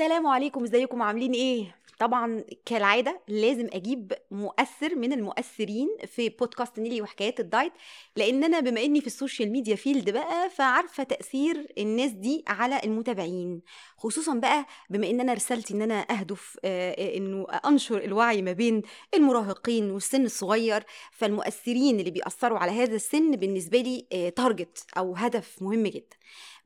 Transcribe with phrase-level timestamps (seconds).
[0.00, 7.02] السلام عليكم ازيكم؟ عاملين إيه؟ طبعا كالعادة لازم أجيب مؤثر من المؤثرين في بودكاست نيلي
[7.02, 7.72] وحكايات الدايت
[8.16, 12.80] لأن أنا بما إني في ال social media field بقى فعارفة تأثير الناس دي على
[12.84, 13.60] المتابعين.
[13.96, 18.52] خصوصا بقى بما إن أنا رسالتي إن أنا أهدف آه، آه، إنه أنشر الوعي ما
[18.52, 18.82] بين
[19.14, 25.86] المراهقين والسن الصغير فالمؤثرين اللي بيأثروا على هذا السن بالنسبة لي target أو هدف مهم
[25.86, 26.16] جدا.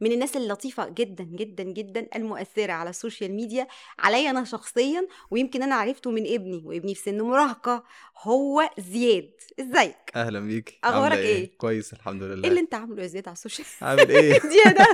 [0.00, 3.66] من الناس اللطيفة جدا جدا جدا المؤثرة على ال social media.
[3.98, 7.84] عليا أنا شخصيا ويمكن أنا عرفته من ابني وابني في سن مراهقة.
[8.22, 9.30] هو زياد.
[9.61, 10.79] إزيك؟ أهلا بيك.
[10.84, 12.44] أخبارك عاملة إيه؟ كويس الحمد لله.
[12.44, 14.86] إيه اللي أنت عامله يا زياد على ال social عامل إيه؟ زيادة.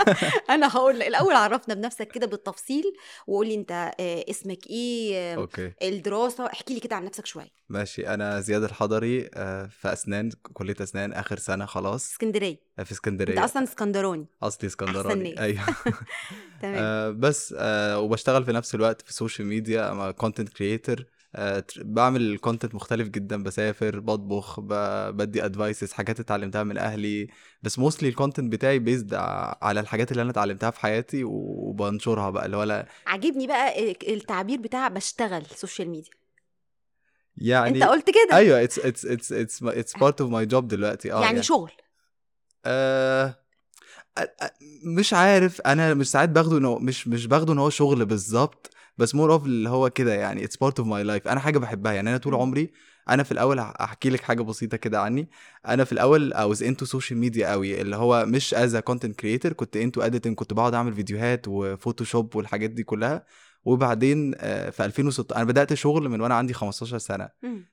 [0.50, 2.84] أنا هقول الأول عرفنا بنفسك كده بالتفصيل
[3.26, 5.72] وقول لي أنت آه، اسمك إيه okay.
[5.82, 6.46] الدراسة.
[6.46, 7.48] احكي لي كده عن نفسك شوية.
[7.68, 8.08] ماشي.
[8.08, 12.10] أنا زياد الحضري آه، في أسنان كلية أسنان آخر سنة خلاص.
[12.10, 12.65] اسكندرية.
[12.78, 13.44] آه، في انت اسكندرية.
[13.44, 14.26] أصلا اسكندراني.
[14.42, 15.40] اصلي اسكندراني.
[15.40, 15.60] أيوه.
[16.62, 16.74] تمام.
[16.78, 21.04] آه، بس آه، وبشتغل في نفس الوقت في ال social media content creator
[21.78, 23.42] بعمل content مختلف جدا.
[23.42, 24.60] بسافر بطبخ
[25.10, 27.28] بدي advices حاجات اتعلمتها من أهلي.
[27.62, 29.14] بس mostly ال content بتاعي based
[29.62, 32.46] على الحاجات اللي أنا اتعلمتها في حياتي وبنشرها بقى.
[32.46, 36.10] اللي هو لا عاجبني بقى التعبير بتاع بشتغل social media
[37.36, 38.36] يعني انت قلت كده.
[38.36, 41.12] أيوه it's it's it's it's part of my job دلوقتي.
[41.12, 41.70] آه يعني شغل.
[42.66, 43.34] آه
[44.84, 45.60] مش عارف.
[45.60, 49.44] أنا مش ساعات باخده انه مش مش باخده إن هو شغل بالظبط بس more of
[49.44, 52.10] اللي هو كده يعني it's part of my life أنا حاجة بحبها يعني.
[52.10, 52.34] أنا طول.
[52.34, 52.70] عمري
[53.08, 55.30] أنا في الأول احكي لك حاجة بسيطة كده عني.
[55.66, 59.52] أنا في الأول I was into social media قوي اللي هو مش as content creator
[59.52, 63.26] كنت into editing كنت بقعد أعمل فيديوهات وفوتوشوب والحاجات دي كلها.
[63.64, 67.28] وبعدين آه، في 2006 أنا بدأت شغل من وأنا عندي 15 سنة.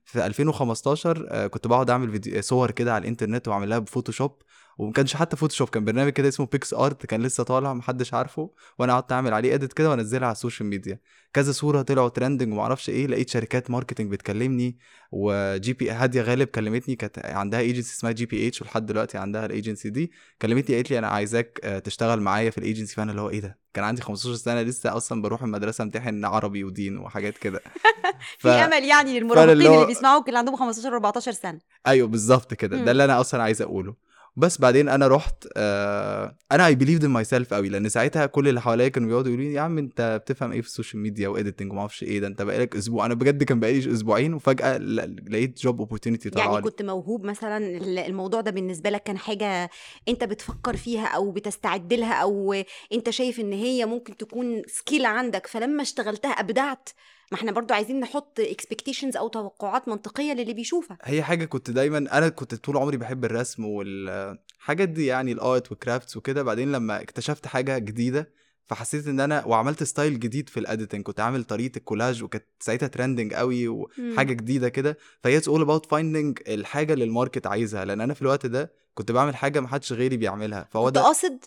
[0.06, 4.42] في 2015 آه، كنت بقعد أعمل فيديو صور كده على الإنترنت وأعملها بفوتوشوب.
[4.78, 8.50] وما كانش حتى فوتوشوب كان برنامج كده اسمه PicsArt كان لسه طالع محدش عارفه.
[8.80, 11.00] وأنا قعدت أعمل عليه edit كده وأنزلها على ال social media
[11.34, 14.78] كذا صورة طلعوا trending وما أعرفش إيه لقيت شركات marketing بتكلمني
[15.12, 19.46] وجي بي هادية غالب كلمتني كانت عندها ايجنسي اسمها جي بي اتش ولحد دلوقتي عندها
[19.46, 20.12] الايجنسي دي.
[20.42, 23.58] كلمتني قالت لي أنا عايزاك آه، تشتغل معايا في الايجنسي فأنا اللي هو إيه ده؟
[23.74, 27.62] كان عندي 15 سنة لسه أصلا بروح المدرسة امتحن عربي ودين وحاجات كده.
[28.40, 31.60] في أمل يعني اللي للمراهقين هو- اللي بيسمعوك اللي عندهم 15 14 سنة.
[31.88, 32.84] أيوه بالظبط كده.
[32.84, 33.96] ده اللي أنا أصلا عايز أقوله.
[34.36, 38.62] بس بعدين أنا رحت آه أنا I believed in myself قوي لأن ساعتها كل اللي
[38.62, 41.33] حواليا كانوا بيقعدوا يقولوا لي يا عم أنت بتفهم إيه في ال social media و
[41.33, 43.06] editing وما أعرفش إيه؟ ده أنت بقالك أسبوع.
[43.06, 46.62] أنا بجد كان بقالي أسبوعين وفجأة لقيت job opportunity طالعه يعني.
[46.62, 49.70] كنت موهوب مثلا ال- الموضوع ده بالنسبة لك كان حاجة
[50.08, 52.56] أنت بتفكر فيها أو بتستعد لها أو
[52.94, 56.90] أنت شايف إن هي ممكن تكون skill عندك فلما اشتغلتها أبدعت؟
[57.34, 61.98] ما إحنا برضو عايزين نحط expectations أو توقعات منطقية للي بيشوفك هي حاجة كنت دايما
[61.98, 66.44] أنا كنت طول عمري بحب الرسم والحاجات دي يعني ال art وال crafts وكده.
[66.44, 68.32] بعدين لما اكتشفت حاجة جديدة
[68.68, 72.88] فحسيت إن أنا وعملت style جديد في ال editing كنت عامل طريقة الكولاج وكانت ساعتها
[72.88, 74.98] trending قوي وحاجه جديدة كده.
[75.24, 77.86] فهي it's all about finding الحاجة اللي ال market عايزها.
[77.86, 80.68] لأن أنا في الوقت ده كنت بعمل حاجة ما حدش غيري بيعملها.
[80.72, 81.46] فهو ده قاصد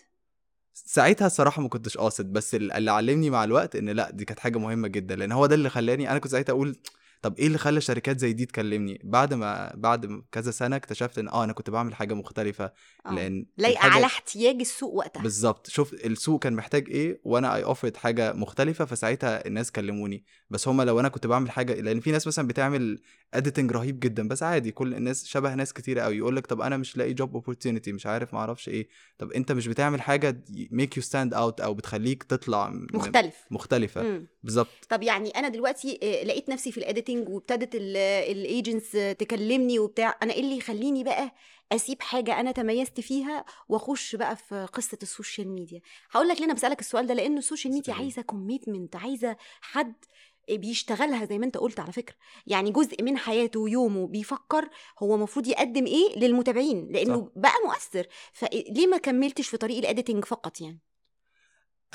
[0.85, 4.39] ساعتها الصراحه ما كنتش قاصد بس ال- اللي علمني مع الوقت إن لأ دي كانت
[4.39, 6.75] حاجة مهمة جدا لأن هو ده اللي خلاني أنا كنت ساعتها أقول
[7.21, 11.27] طب إيه اللي خلى شركات زي دي تكلمني؟ بعد ما بعد كذا سنة اكتشفت إن
[11.27, 12.71] آه أنا كنت بعمل حاجة مختلفة
[13.05, 13.11] آه.
[13.13, 15.23] لأن لايقة على احتياج السوق وقتها.
[15.23, 20.25] بالظبط شوف السوق كان محتاج إيه وأنا I offered حاجة مختلفة فساعتها الناس كلموني.
[20.49, 22.99] بس هما لو أنا كنت بعمل حاجة لأن في ناس مثلا بتعمل
[23.33, 26.77] editing رهيب جدا بس عادي كل الناس شبه ناس كتيرة قوي يقول لك طب أنا
[26.77, 28.87] مش لاقي job opportunity مش عارف ما أعرفش إيه.
[29.17, 33.35] طب أنت مش بتعمل حاجة make you stand out أو بتخليك تطلع مختلف.
[33.51, 34.21] مختلفة.
[34.43, 39.79] بالظبط طب يعني أنا دلوقتي آه، لقيت نفسي في ال editing وابتدت ال agents تكلمني
[39.79, 41.31] وبتاع أنا إيه اللي يخليني بقى
[41.71, 45.81] أسيب حاجة أنا تميزت فيها وأخش بقى في قصة ال social media
[46.11, 47.93] هقول لك ليه أنا بسألك السؤال ده لأن ال social media.
[47.93, 49.93] عايزة commitment عايزة حد
[50.49, 52.15] بيشتغلي زي ما أنت قلت على فكرة
[52.47, 54.69] يعني جزء من حياته ويومه بيفكر
[54.99, 57.31] هو المفروض يقدم إيه للمتابعين لأنه صح.
[57.35, 60.79] بقى مؤثر فليه ما كملتش في طريق ال editing فقط يعني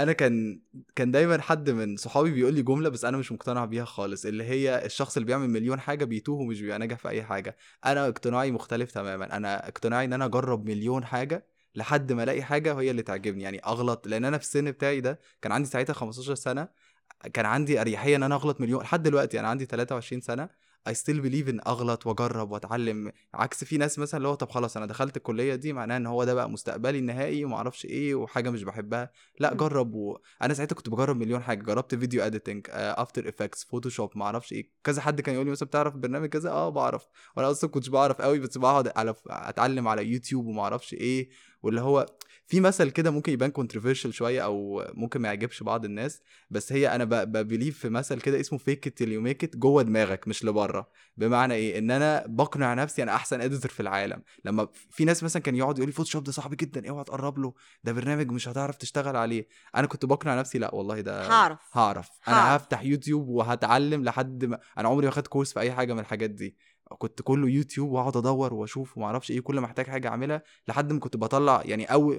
[0.01, 0.61] أنا كان
[0.97, 4.45] كان دايما حد من صحابي بيقول لي جملة بس أنا مش مقتنع بيها خالص اللي
[4.45, 7.57] هي الشخص اللي بيعمل مليون حاجة بيتوه ومش بيبقى ناجح في أي حاجة.
[7.87, 9.37] أنا اقتناعي مختلف تماما.
[9.37, 13.59] أنا اقتناعي إن أنا أجرب مليون حاجة لحد ما ألاقي حاجة وهي اللي تعجبني يعني
[13.67, 14.07] أغلط.
[14.07, 16.69] لأن أنا في السن بتاعي ده كان عندي ساعتها 15 سنة
[17.35, 20.49] كان عندي أريحية إن أنا أغلط مليون لحد دلوقتي أنا عندي 23 سنة.
[20.89, 24.77] I still believe إن أغلط وأجرب وأتعلم عكس في ناس مثلا اللي هو طب خلاص
[24.77, 28.51] أنا دخلت الكلية دي معناها إن هو ده بقى مستقبلي النهائي وما أعرفش إيه وحاجة
[28.51, 29.11] مش بحبها.
[29.41, 29.57] لأ مم.
[29.57, 34.53] جرب وأنا ساعتها كنت بجرب مليون حاجة جربت video editing After Effects Photoshop ما أعرفش
[34.53, 34.71] إيه.
[34.85, 37.07] كذا حد كان يقول لي مثلا بتعرف برنامج كذا؟ آه بعرف.
[37.37, 41.29] وأنا أصلا كنتش بعرف قوي بس بقعد على أتعلم على يوتيوب وما أعرفش إيه.
[41.63, 42.07] واللي هو
[42.47, 46.95] في مثل كده ممكن يبان controversial شوية أو ممكن ما يعجبش بعض الناس بس هي
[46.95, 50.29] أنا ب believe في مثل كده اسمه fake it till you make it جوه دماغك
[50.29, 50.89] مش لبره.
[51.17, 54.23] بمعنى إيه؟ إن أنا بقنع نفسي أنا أحسن editor في العالم.
[54.45, 57.55] لما في ناس مثلا كان يقعد يقول لي Photoshop ده صعب جدا اوعى تقرب له
[57.85, 59.49] ده برنامج مش هتعرف تشتغل عليه.
[59.77, 61.59] أنا كنت بقنع نفسي لا والله ده هعرف.
[61.73, 62.09] هعرف.
[62.29, 62.57] أنا.
[62.57, 66.31] هفتح يوتيوب وهتعلم لحد ما أنا عمري ما خدت course في أي حاجة من الحاجات
[66.31, 66.57] دي.
[66.99, 70.93] كنت كله يوتيوب واقعد ادور واشوف وما أعرفش إيه كل ما احتاج حاجة اعملها لحد
[70.93, 72.15] ما كنت بطلع يعني أو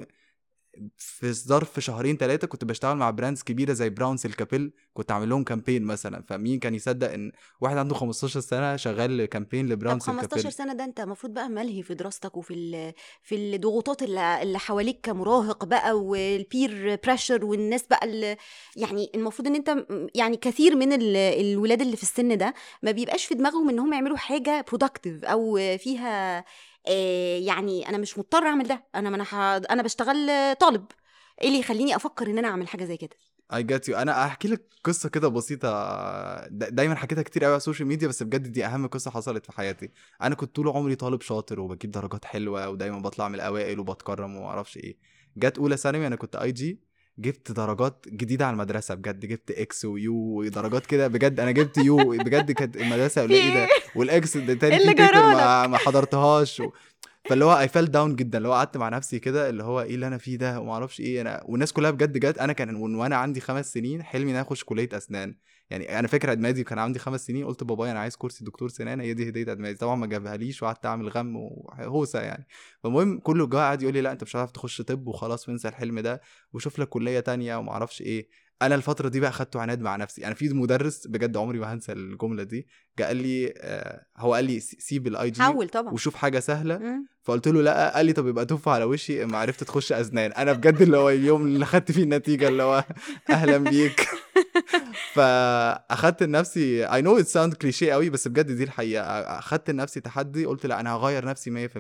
[0.98, 5.44] في ظرف شهرين ثلاثة كنت بشتغل مع brands كبيرة زي Braun Silk-épil كنت عامل لهم
[5.44, 6.24] campaign مثلا.
[6.28, 7.32] فمين كان يصدق إن
[7.62, 11.34] واحد عنده 15 سنة شغال campaign ل Braun طب 15 سيلكابيل سنة ده أنت المفروض
[11.34, 12.94] بقى ملهي في دراستك وفي
[13.24, 18.38] في الضغوطات اللي حواليك كمراهق بقى وال peer pressure والناس بقى اللي
[18.76, 19.86] يعني المفروض إن أنت
[20.16, 22.54] يعني كثير من ال- الولاد اللي في السن ده
[22.84, 26.46] ما بيبقاش في دماغهم إن هم يعملوا حاجة productive أو فيها
[27.46, 28.84] يعني أنا مش مضطر أعمل ده.
[28.96, 30.86] أنا ما أنا أنا بشتغل طالب.
[31.42, 33.16] إيه اللي يخليني أفكر إن أنا أعمل حاجة زي كده؟
[33.54, 35.68] I got you أنا هحكي لك قصة كده بسيطة.
[36.48, 39.46] دا- دايما حكيتها كتير قوي على ال social media بس بجد دي أهم قصة حصلت
[39.46, 39.92] في حياتي.
[40.22, 44.46] أنا كنت طول عمري طالب شاطر وبجيب درجات حلوة ودايما بطلع من الأوائل وبتكرم وما
[44.48, 44.98] أعرفش إيه.
[45.38, 46.80] جت أولى ثانوي أنا كنت IG
[47.18, 51.78] جبت درجات جديدة على المدرسة بجد جبت X و U ودرجات كده بجد أنا جبت
[51.78, 53.68] U بجد كانت المدرسة قليلة.
[53.96, 56.72] وال X ده تاني اللي في paper جرالك؟ ما, ما حضرتهاش و...
[57.30, 59.96] فاللي هو I fell down جدا اللي هو قعدت مع نفسي كده اللي هو إيه
[59.96, 63.16] اللي أنا فيه ده وما أعرفش إيه أنا والناس كلها بجد جت أنا كان وأنا
[63.16, 65.36] عندي خمس سنين حلمي إن أنا أخش كلية أسنان.
[65.74, 68.70] يعني أنا فاكر عيد ميلادي كان عندي خمس سنين قلت بابايا أنا عايز كرسي دكتور
[68.70, 72.48] سنان هي دي هدية عيد ميلادي طبعا ما جابهاليش وقعدت أعمل غم ودوشة يعني.
[72.84, 76.00] فالمهم كله جه قعد يقول لي لا أنت مش هتعرف تخش طب وخلاص وانسى الحلم
[76.00, 76.22] ده
[76.54, 78.28] وشوف لك كلية تانية وما أعرفش إيه.
[78.62, 80.28] أنا الفترة دي بقى خدته عناد مع نفسي.
[80.28, 82.68] أنا في مدرس بجد عمري ما هنسى الجملة دي.
[83.00, 85.94] جه قال لي آه هو قال لي سيب ال IG حاول طبعا.
[85.94, 86.78] وشوف حاجة سهلة.
[86.78, 87.06] مم.
[87.24, 90.32] فقلت له لا قال لي طب يبقى تف على وشي اما عرفت تخش أسنان.
[90.32, 92.84] أنا بجد اللي هو اليوم اللي خدت فيه النتيجة اللي هو
[93.30, 94.08] أهلا بيك.
[95.14, 99.04] فأخدت لنفسي I know it sound cliché قوي بس بجد دي الحقيقة.
[99.40, 101.78] أخدت لنفسي تحدي قلت لأ أنا هغير نفسي 100%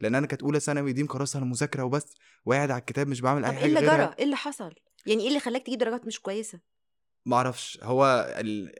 [0.00, 3.50] لأن أنا كانت أولى ثانوي دي مكرسها المذاكرة وبس وقاعد على الكتاب مش بعمل أي
[3.50, 3.96] إيه حاجة اللي غيرها.
[3.96, 4.74] جرى؟ إيه اللي حصل؟
[5.06, 6.60] يعني إيه اللي خلاك تجيب درجات مش كويسة؟
[7.26, 7.78] ما أعرفش.
[7.82, 8.72] هو ال...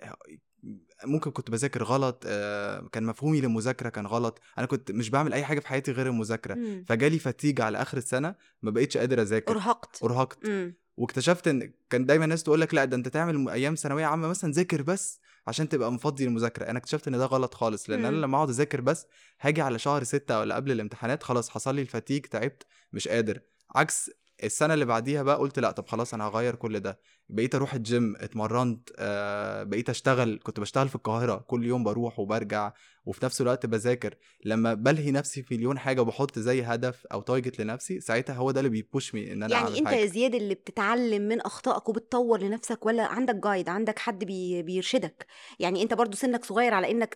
[1.05, 4.41] ممكن كنت بذاكر غلط آه، كان مفهومي للمذاكرة كان غلط.
[4.59, 6.55] أنا كنت مش بعمل أي حاجة في حياتي غير المذاكرة.
[6.55, 6.85] مم.
[6.89, 9.53] فجالي fatigue على آخر السنة ما بقتش قادر أذاكر.
[9.53, 10.03] أرهقت.
[10.05, 10.49] أرهقت.
[10.49, 10.75] مم.
[10.97, 14.53] واكتشفت إن كان دايما الناس تقول لك لا ده أنت تعمل أيام ثانوية عامة مثلا
[14.53, 18.17] ذاكر بس عشان تبقى مفضي للمذاكرة أنا اكتشفت إن ده غلط خالص لأن أنا.
[18.17, 19.07] لما أقعد أذاكر بس
[19.41, 22.63] هاجي على شهر ستة ولا قبل الامتحانات خلاص حصل لي ال fatigue تعبت
[22.93, 23.41] مش قادر
[23.75, 24.11] عكس
[24.45, 27.01] السنة اللي بعديها بقى قلت لأ طب خلاص أنا هغير كل ده.
[27.29, 32.73] بقيت أروح الجيم اتمرنت آه بقيت أشتغل كنت بشتغل في القاهرة كل يوم بروح وبرجع
[33.07, 34.15] وفي نفس الوقت بذاكر.
[34.45, 38.61] لما بلهي نفسي في مليون حاجة وبحط زي هدف أو target لنفسي ساعتها هو ده
[38.61, 42.41] اللي بي push me إن أنا يعني أنت يا زياد اللي بتتعلم من أخطائك وبتطور
[42.41, 45.27] لنفسك ولا عندك guide عندك حد بي بيرشدك؟
[45.59, 47.15] يعني أنت برضو سنك صغير على إنك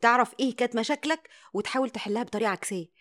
[0.00, 2.95] تعرف إيه كانت مشاكلك وتحاول تحلها بطريقة عكسية.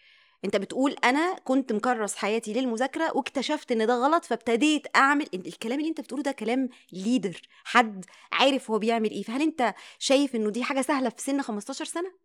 [0.46, 5.90] أنت بتقول أنا كنت مكرس حياتي للمذاكرة واكتشفت إن ده غلط فابتديت أعمل الكلام اللي
[5.90, 9.24] أنت بتقوله ده كلام leader حد عارف هو بيعمل إيه.
[9.24, 12.25] فهل أنت شايف إنه دي حاجة سهلة في سن 15 سنة؟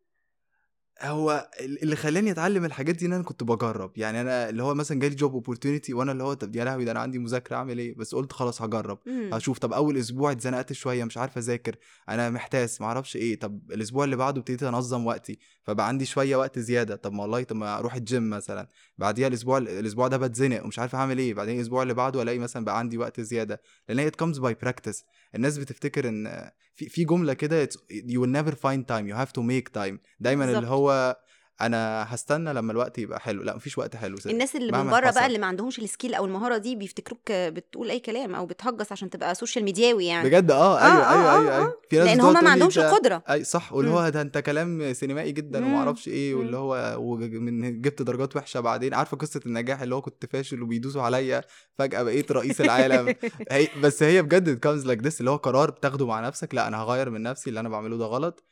[1.02, 5.00] هو اللي خلاني أتعلم الحاجات دي إن أنا كنت بجرب يعني أنا اللي هو مثلا
[5.00, 7.96] جالي job opportunity وأنا اللي هو طب يا لهوي ده أنا عندي مذاكرة أعمل إيه؟
[7.96, 8.98] بس قلت خلاص هجرب.
[9.06, 9.34] مم.
[9.34, 11.76] هشوف طب أول أسبوع اتزنقت شوية مش عارف أذاكر.
[12.08, 13.38] أنا محتاس معرفش إيه.
[13.38, 16.96] طب الأسبوع اللي بعده ابتديت أنظم وقتي فبقى عندي شوية وقت زيادة.
[16.96, 18.68] طب ما والله طب ما أروح الجيم مثلا.
[18.98, 21.34] بعديها الأسبوع الأسبوع ده بتزنق ومش عارف أعمل إيه.
[21.34, 23.60] بعدين الأسبوع اللي بعده ألاقي مثلا بقى عندي وقت زيادة.
[23.88, 25.04] لأن هي comes by practice.
[25.34, 29.42] الناس بتفتكر إن في في جملة كده you will never find time you have to
[29.42, 30.72] make time دايما اللي بالظبط.
[30.72, 31.16] هو
[31.60, 34.30] أنا هستنى لما الوقت يبقى حلو لأ مفيش وقت حلو صدق.
[34.30, 35.10] الناس اللي من بره.
[35.10, 38.92] بقى اللي ما عندهمش ال skill أو المهارة دي بيفتكروك بتقول أي كلام أو بتهجس
[38.92, 41.58] عشان تبقى social media وي يعني بجد آه أيوه آه، أيوه آه، أيوه آه.
[41.58, 43.90] أيوه في ناس لأن هما ما عندهمش ده- القدرة أي صح واللي.
[43.90, 45.64] هو ده أنت كلام سينمائي جدا.
[45.64, 46.56] وما أعرفش إيه واللي.
[46.56, 51.42] هو ومن جبت درجات وحشة بعدين عارفة قصة النجاح اللي هو كنت فاشل وبيدوسوا عليا
[51.78, 53.14] فجأة بقيت رئيس العالم
[53.50, 56.76] هي بس هي بجد comes like this اللي هو قرار بتاخده مع نفسك لأ أنا
[56.82, 58.44] هغير من نفسي اللي أنا بعمله ده غلط.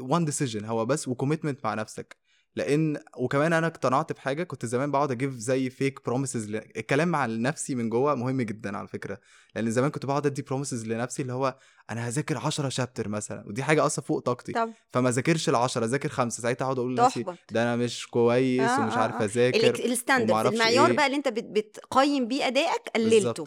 [0.00, 2.16] one decision هو بس و commitment مع نفسك
[2.56, 6.56] لأن وكمان أنا اقتنعت بحاجة كنت زمان بقعد أجيب زي fake promises ل...
[6.56, 9.18] الكلام مع نفسي من جوه مهم جدا على فكرة
[9.54, 11.56] لأن زمان كنت بقعد أدي promises لنفسي اللي هو
[11.90, 15.84] أنا هذاكر 10 chapter مثلا ودي حاجة أصلا فوق طاقتي طب فما ذاكرش ال 10
[15.86, 19.24] ذاكر خمسة ساعتها أقعد أقول لنفسي ده أنا مش كويس آه، ومش آه، عارف آه.
[19.24, 20.96] أذاكر ال standard المعيار إيه.
[20.96, 23.44] بقى اللي أنت بت- بتقيم بيه أدائك قللته.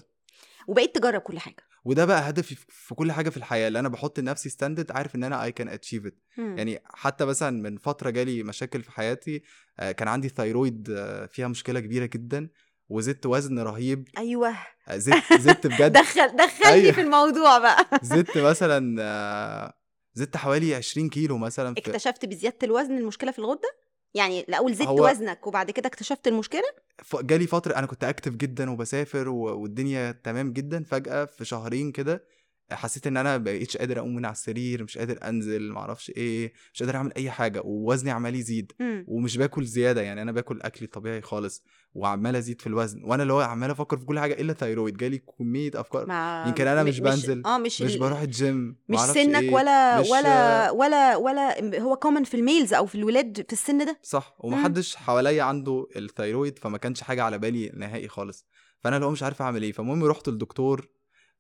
[0.67, 4.19] وبقيت تجرب كل حاجة وده بقى هدفي في- كل حاجة في الحياة اللي أنا بحط
[4.19, 6.17] لنفسي standard عارف إن أنا I can achieve it.
[6.37, 9.43] يعني حتى مثلا من فترة جالي مشاكل في حياتي
[9.79, 12.49] آه، كان عندي thyroid آه، فيها مشكلة كبيرة جدا
[12.89, 14.07] وزدت وزن رهيب.
[14.17, 14.55] أيوه.
[14.87, 15.91] آه، زدت زدت بجد.
[16.01, 16.91] دخل دخلني أيوة.
[16.91, 17.85] في الموضوع بقى.
[18.03, 19.73] زدت مثلا
[20.13, 23.84] زدت حوالي 20 كيلو مثلا في اكتشفت بزيادة الوزن المشكلة في الغدة؟
[24.15, 26.63] يعني الأول زدت هو- وزنك وبعد كده اكتشفت المشكلة
[27.03, 31.91] ف- جالي فترة أنا كنت active جدا وبسافر و- والدنيا تمام جدا فجأة في شهرين
[31.91, 32.23] كده
[32.71, 36.83] حسيت إن أنا بقيتش قادر أقوم من على السرير مش قادر أنزل معرفش إيه مش
[36.83, 39.05] قادر أعمل أي حاجة ووزني عمال يزيد مم.
[39.07, 41.63] ومش باكل زيادة يعني أنا باكل أكلي طبيعي خالص
[41.95, 45.17] وعمال أزيد في الوزن وأنا اللي هو عمال أفكر في كل حاجة إلا thyroid جالي
[45.17, 46.01] كمية أفكار.
[46.47, 49.53] يمكن أنا م- مش بنزل، آه مش مش بروح الجيم مش سنك إيه.
[49.53, 53.85] ولا مش- ولا ولا ولا هو common في ال males أو في الولاد في السن
[53.85, 54.35] ده؟ صح.
[54.39, 58.45] ومحدش حواليا عنده ال thyroid فما كانش حاجة على بالي نهائي خالص.
[58.79, 59.71] فأنا اللي هو مش عارف أعمل إيه.
[59.71, 60.87] فالمهم رحت للدكتور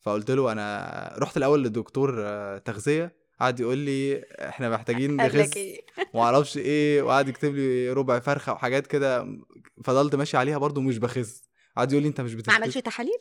[0.01, 3.24] فقلت له أنا رحت الأول للدكتور آه، تغذية.
[3.39, 5.81] قعد يقول لي إحنا محتاجين نخس إيه؟
[6.13, 9.37] ومعرفش إيه وقعد يكتب لي ربع فرخة وحاجات كده
[9.83, 11.43] فضلت ماشي عليها برضو مش بخس
[11.77, 12.63] قعد يقول لي أنت مش ما بتلتزم.
[12.63, 13.19] عملش تحاليل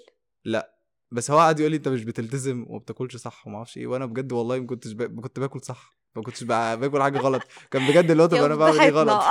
[1.12, 4.06] بس هو قعد يقول لي أنت مش بتلتزم وما بتاكلش صح وما أعرفش إيه وأنا
[4.06, 5.20] بجد والله ما كنتش ب...
[5.20, 6.44] كنت باكل صح ما كنتش.
[6.44, 7.42] باكل حاجة غلط.
[7.70, 9.22] كان بجد اللي هو طب أنا بعمل إيه غلط؟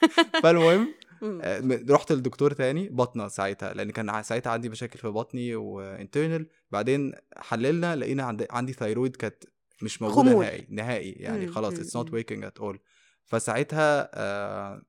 [0.42, 0.94] فالمهم.
[1.22, 6.46] آه، رحت لدكتور تاني بطنة ساعتها لأن كان ساعتها عندي مشاكل في بطني و internal
[6.70, 9.44] بعدين حللنا لقينا عندي, عندي thyroid كانت
[9.82, 10.44] مش موجودة خمول.
[10.44, 12.12] نهائي نهائي يعني مم، خلاص it's not.
[12.12, 12.78] working at all
[13.24, 14.82] فساعتها آه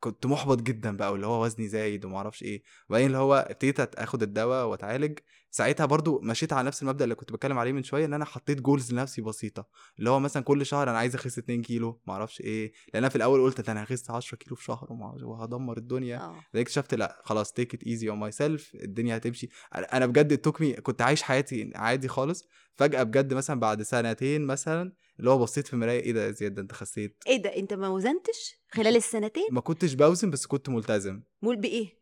[0.00, 2.62] كنت محبط جدا بقى واللي هو وزني زايد وما أعرفش إيه.
[2.88, 5.18] وبعدين اللي هو ابتديت آخد الدواء وأتعالج.
[5.50, 8.60] ساعتها برضو مشيت على نفس المبدأ اللي كنت بتكلم عليه من شوية إن أنا حطيت
[8.60, 9.68] goals لنفسي بسيطة.
[9.98, 12.72] اللي هو مثلا كل شهر أنا عايز أخس 2 كيلو ما أعرفش إيه.
[12.94, 16.16] لأن أنا في الأول قلت ده أنا هخس 10 كيلو في شهر وما- وهدمر الدنيا.
[16.18, 16.28] آه.
[16.32, 19.48] بعدين اكتشفت لأ خلاص take it easy on myself الدنيا هتمشي.
[19.74, 22.44] أنا بجد it took me كنت عايش حياتي عادي خالص.
[22.74, 26.54] فجأة بجد مثلا بعد سنتين مثلا اللي هو بصيت في المرايه إيه ده يا زياد؟
[26.54, 27.22] ده أنت خسيت.
[27.26, 31.22] إيه ده؟ أنت ما وزنتش خلال السنتين؟ ما كنتش بوزن بس كنت ملتزم.
[31.42, 31.98] مول بإيه؟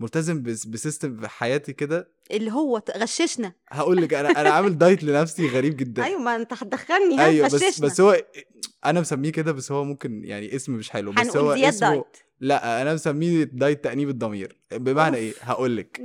[0.00, 2.12] ملتزم بس ب system في حياتي كده.
[2.30, 3.52] اللي هو غششنا.
[3.68, 6.04] هقول لك أنا أنا عامل دايت لنفسي غريب جدا.
[6.04, 7.86] أيوه ما أنت هتدخلني أيوه بس غششنا.
[7.86, 8.24] بس هو
[8.84, 12.16] أنا مسميه كده بس هو ممكن يعني اسم مش حلو بس هو اسمه دايت.
[12.40, 14.60] لا أنا مسميه دايت تأنيب الضمير.
[14.72, 15.24] بمعنى أوف.
[15.24, 16.02] إيه؟ هقول لك.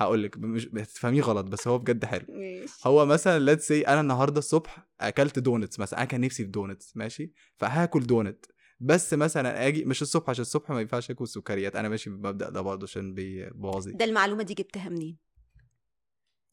[0.00, 2.24] هقول لك مش بتفهميه غلط بس هو بجد حلو.
[2.28, 2.72] ماشي.
[2.86, 6.96] هو مثلا let's say أنا النهارده الصبح أكلت donuts مثلا أنا كان نفسي في donuts
[6.96, 8.46] ماشي؟ فهاكل دونت
[8.80, 12.60] بس مثلا آجي مش الصبح عشان الصبح ما ينفعش آكل سكريات أنا ماشي بالمبدا ده
[12.60, 15.16] برضه عشان بيبوظ ده المعلومة دي جبتها منين؟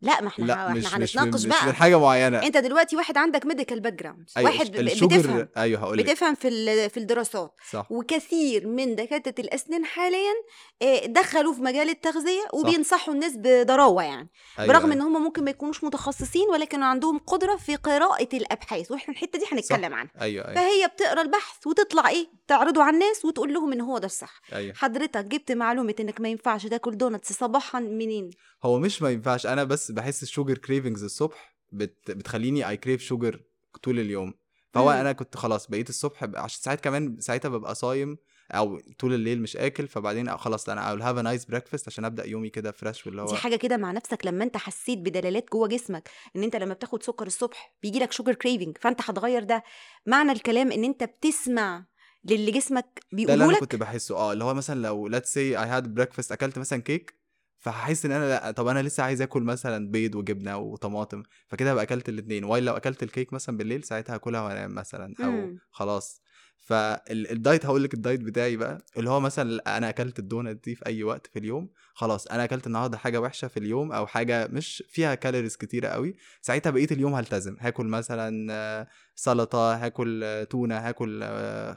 [0.01, 1.73] لا ما إحنا لا مش إحنا مش هنتناقش مش بقى.
[1.73, 2.43] حاجة معينة.
[2.43, 5.47] أنت دلوقتي واحد عندك medical background أيوة واحد ال sugar بتفهم.
[5.57, 7.53] أيوه هقول بتفهم في في الدراسات.
[7.71, 7.91] صح.
[7.91, 10.33] وكثير من دكاترة الأسنان حاليا
[10.81, 14.29] آه، دخلوا في مجال التغذية وبينصحوا الناس بضراوه يعني.
[14.59, 14.93] أيوة برغم أيوة.
[14.93, 18.91] إن هم ممكن ما يكونوش متخصصين ولكن عندهم قدرة في قراءة الأبحاث.
[18.91, 20.11] وإحنا الحتة دي هنتكلم عنها.
[20.21, 20.55] أيوه أيوه.
[20.55, 24.41] فهي بتقرأ البحث وتطلع إيه تعرضه على الناس وتقول لهم إن هو ده الصح.
[24.53, 24.73] أيوه.
[24.75, 28.29] حضرتك جبت معلومة إنك ما ينفعش تاكل donuts صباحا منين؟
[28.63, 29.45] هو مش ما ينفعش.
[29.45, 32.11] أنا بس بحس ال sugar cravings الصبح بت...
[32.11, 33.43] بتخليني I crave sugar
[33.83, 34.33] طول اليوم
[34.73, 34.91] فهو.
[34.91, 36.23] أنا كنت خلاص بقيت الصبح.
[36.23, 38.17] عشان ساعات كمان ساعتها ببقى صايم
[38.51, 42.49] أو طول الليل مش آكل فبعدين خلاص أنا have a nice breakfast عشان أبدأ يومي
[42.49, 46.09] كده fresh واللي هو دي حاجة كده مع نفسك لما أنت حسيت بدلالات جوه جسمك
[46.35, 49.63] إن أنت لما بتاخد سكر الصبح بيجي لك sugar craving فأنت هتغير ده
[50.05, 51.85] معنى الكلام إن أنت بتسمع
[52.25, 55.57] للي جسمك ده اللي بيقوله أنا كنت بحسه آه اللي هو مثلا لو let's say
[55.57, 57.13] I had breakfast أكلت مثلا كيك
[57.59, 61.83] فهحس إن أنا لأ طب أنا لسه عايز آكل مثلا بيض وجبنة وطماطم فكده هبقى
[61.83, 65.57] أكلت الاثنين while لو أكلت الكيك مثلا بالليل ساعتها هاكلها وأنام مثلا أو مم.
[65.71, 66.21] خلاص
[66.57, 71.03] فالدايت هقول لك الدايت بتاعي بقى اللي هو مثلا أنا أكلت الدونت دي في أي
[71.03, 75.15] وقت في اليوم خلاص أنا أكلت النهارده حاجة وحشة في اليوم أو حاجة مش فيها
[75.15, 81.23] calories كتيرة قوي ساعتها بقية اليوم هلتزم هاكل مثلا سلطة هاكل تونة هاكل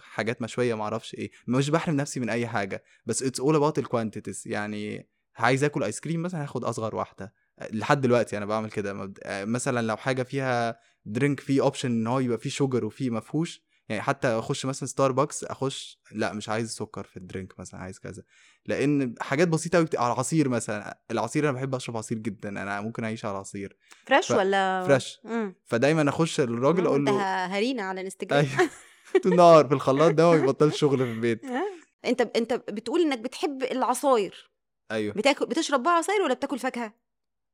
[0.00, 3.84] حاجات مشوية معرفش إيه مش بحرم نفسي من أي حاجة بس it's all about ال
[3.84, 5.08] quantities يعني
[5.40, 7.35] عايز آكل ايس كريم مثلا هاخد أصغر واحدة.
[7.73, 8.92] لحد دلوقتي أنا بعمل كده.
[8.94, 13.11] مبد- آه، مثلا لو حاجة فيها drink فيه option إن هو يبقى فيه sugar وفيه
[13.11, 17.60] ما فيهوش يعني حتى أخش مثلا ستاربكس أخش لأ مش عايز سكر في ال drink
[17.61, 18.23] مثلا عايز كذا.
[18.66, 21.00] لأن حاجات بسيطة قوي على العصير مثلا.
[21.11, 22.49] العصير أنا بحب أشرب عصير جدا.
[22.49, 25.54] أنا ممكن أعيش على العصير fresh ف- ولا fresh مم.
[25.64, 28.47] فدايما أخش للراجل أقول له هرينا على الإنستجرام.
[29.23, 31.40] طول النهار في الخلاط ده ما بيبطلش شغل في البيت.
[32.04, 34.50] أنت أنت بتقول إنك بتحب العصاير.
[34.90, 35.14] أيوه.
[35.14, 36.94] بتاكل بتشرب بقى عصاير ولا بتاكل فاكهة؟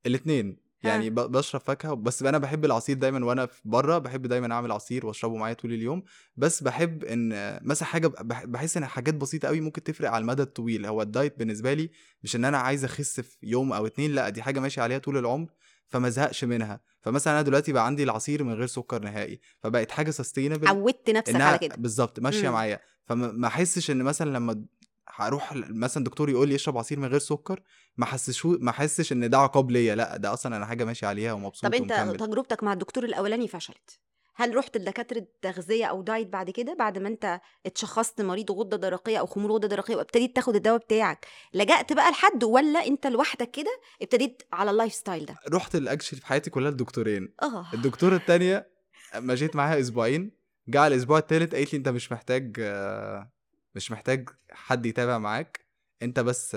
[0.07, 0.67] الاثنين.
[0.83, 4.73] يعني ب- بشرب فاكهة بس أنا بحب العصير دايما وأنا في بره بحب دايما أعمل
[4.73, 6.03] عصير وأشربه معايا طول اليوم.
[6.37, 10.43] بس بحب إن مثلا حاجة بح- بحس إن حاجات بسيطة قوي ممكن تفرق على المدى
[10.43, 10.87] الطويل.
[10.87, 11.91] هو الدايت بالنسبة لي
[12.23, 15.17] مش إن أنا عايز أخس في يوم أو اتنين لأ دي حاجة ماشي عليها طول
[15.19, 15.49] العمر
[15.89, 16.81] فما ازهقش منها.
[17.01, 21.41] فمثلا أنا دلوقتي بقى عندي العصير من غير سكر نهائي فبقت حاجة سستينبل عودت نفسك
[21.41, 21.77] على كده.
[21.77, 22.51] بالظبط ماشية.
[22.51, 22.81] معايا.
[23.07, 24.65] فما ما أحسش إن مثلا لما
[25.09, 27.63] هروح مثلا دكتور يقول لي اشرب عصير من غير سكر
[27.97, 31.33] ما احسش ما احسش إن ده عقاب ليا لأ ده أصلا أنا حاجة ماشي عليها
[31.33, 32.17] ومبسوط طب أنت ومكمل.
[32.17, 33.99] تجربتك مع الدكتور الأولاني فشلت.
[34.39, 39.19] هل رحت لدكاترة تغذية أو دايت بعد كده بعد ما أنت اتشخصت مريض غدة درقية
[39.19, 43.81] أو خمول غدة درقية وابتديت تاخد الدواء بتاعك لجأت بقى لحد ولا أنت لوحدك كده
[44.03, 47.35] ابتديت على ال lifestyle ده؟ رحت الاكشن في حياتي كلها لدكتورين.
[47.43, 47.67] آه.
[47.75, 48.69] الدكتورة التانية
[49.17, 50.31] مشيت معاها أسبوعين
[50.69, 53.33] جه على الأسبوع التالت قالت لي أنت مش محتاج آه،
[53.77, 55.67] مش محتاج حد يتابع معاك
[56.03, 56.57] انت بس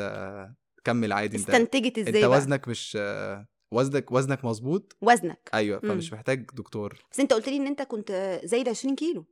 [0.83, 5.79] كمل عادي انت استنتجت انت إزاي بقى وزنك مش آه، وزنك وزنك مظبوط وزنك أيوه.
[5.79, 9.25] فمش محتاج دكتور بس انت قلت لي ان انت كنت زايد 20 كيلو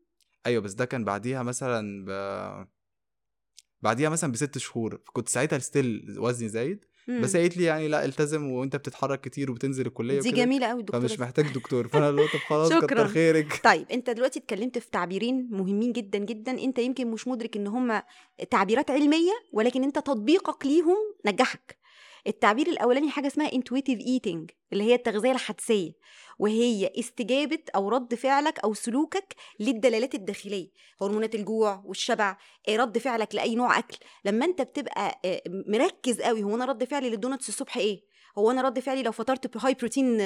[0.46, 2.67] أيوه بس ده كان بعديها مثلا ب...
[3.82, 6.86] بعديها مثلا بست شهور كنت ساعتها ستيل وزني زايد.
[7.10, 10.80] بس هي قالت لي يعني لا التزم وأنت بتتحرك كتير وبتنزل الكلية دي جميلة قوي
[10.80, 11.20] الدكتوره فمش.
[11.20, 11.88] محتاج دكتور.
[11.88, 12.74] فأنا اللي طب خلاص.
[12.74, 13.62] كتر خيرك.
[13.64, 16.52] طيب أنت دلوقتي اتكلمت في تعبيرين مهمين جدا جدا.
[16.64, 18.02] أنت يمكن مش مدرك إن هم
[18.52, 21.78] تعبيرات علمية ولكن أنت تطبيقك ليهم نجحك.
[22.27, 25.91] التعبير الأولاني حاجة اسمها intuitive eating اللي هي التغذية الحدسية
[26.39, 30.69] وهي استجابة أو رد فعلك أو سلوكك للدلالات الداخلية
[31.01, 32.38] هرمونات الجوع والشبع
[32.69, 33.98] آه، رد فعلك لأي نوع أكل.
[34.25, 38.01] لما أنت بتبقى آه، مركز قوي هو أنا رد فعلي لل donuts الصبح إيه؟
[38.38, 40.17] هو أنا رد فعلي لو فطرت high protein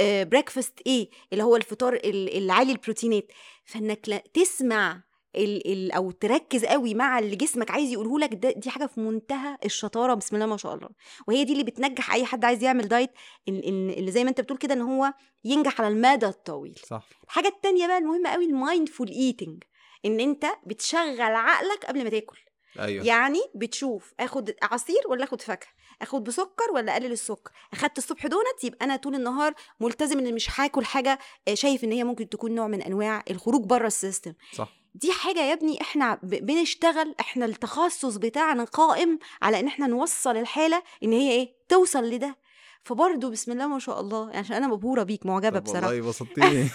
[0.00, 3.26] breakfast إيه؟ اللي هو الفطار ال- العالي البروتينات.
[3.64, 5.02] فإنك تسمع
[5.36, 9.00] ال ال أو تركز قوي مع اللي جسمك عايز يقوله لك ده دي حاجة في
[9.00, 10.88] منتهى الشطارة بسم الله ما شاء الله.
[11.28, 13.10] وهي دي اللي بتنجح أي حد عايز يعمل دايت
[13.48, 15.12] اللي زي ما أنت بتقول كده إن هو
[15.44, 16.80] ينجح على المدى الطويل.
[16.86, 17.08] صح.
[17.24, 19.62] الحاجة التانية بقى المهمة قوي ال mindful eating
[20.04, 22.38] إن أنت بتشغل عقلك قبل ما تاكل.
[22.78, 23.06] أيوه.
[23.06, 25.68] يعني بتشوف آخد عصير ولا آخد فاكهة؟
[26.02, 30.60] آخد بسكر ولا أقلل السكر؟ أخدت الصبح دونت يبقى أنا طول النهار ملتزم إن مش
[30.60, 34.32] هاكل حاجة آه، شايف إن هي ممكن تكون نوع من أنواع الخروج بره ال system.
[34.54, 34.72] صح.
[35.00, 40.82] دي حاجة يا ابني إحنا بنشتغل إحنا التخصص بتاعنا قائم على إن إحنا نوصل الحالة
[41.02, 42.36] إن هي إيه توصل لده.
[42.84, 45.86] فبرضه بسم الله ما شاء الله يعني عشان أنا مبهورة بيك معجبة بصراحة.
[45.86, 46.68] والله بسطتيني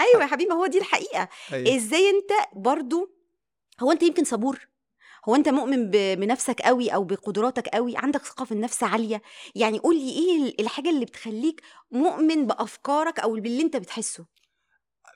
[0.00, 1.28] أيوه يا حبيبي هو دي الحقيقة.
[1.52, 1.76] أيوة.
[1.76, 3.10] إزاي أنت برضو
[3.80, 4.68] هو أنت يمكن صبور؟
[5.28, 9.22] هو أنت مؤمن بنفسك قوي أو بقدراتك قوي؟ عندك ثقة في النفس عالية؟
[9.54, 14.24] يعني قول لي إيه ال- الحاجة اللي بتخليك مؤمن بأفكارك أو باللي أنت بتحسه؟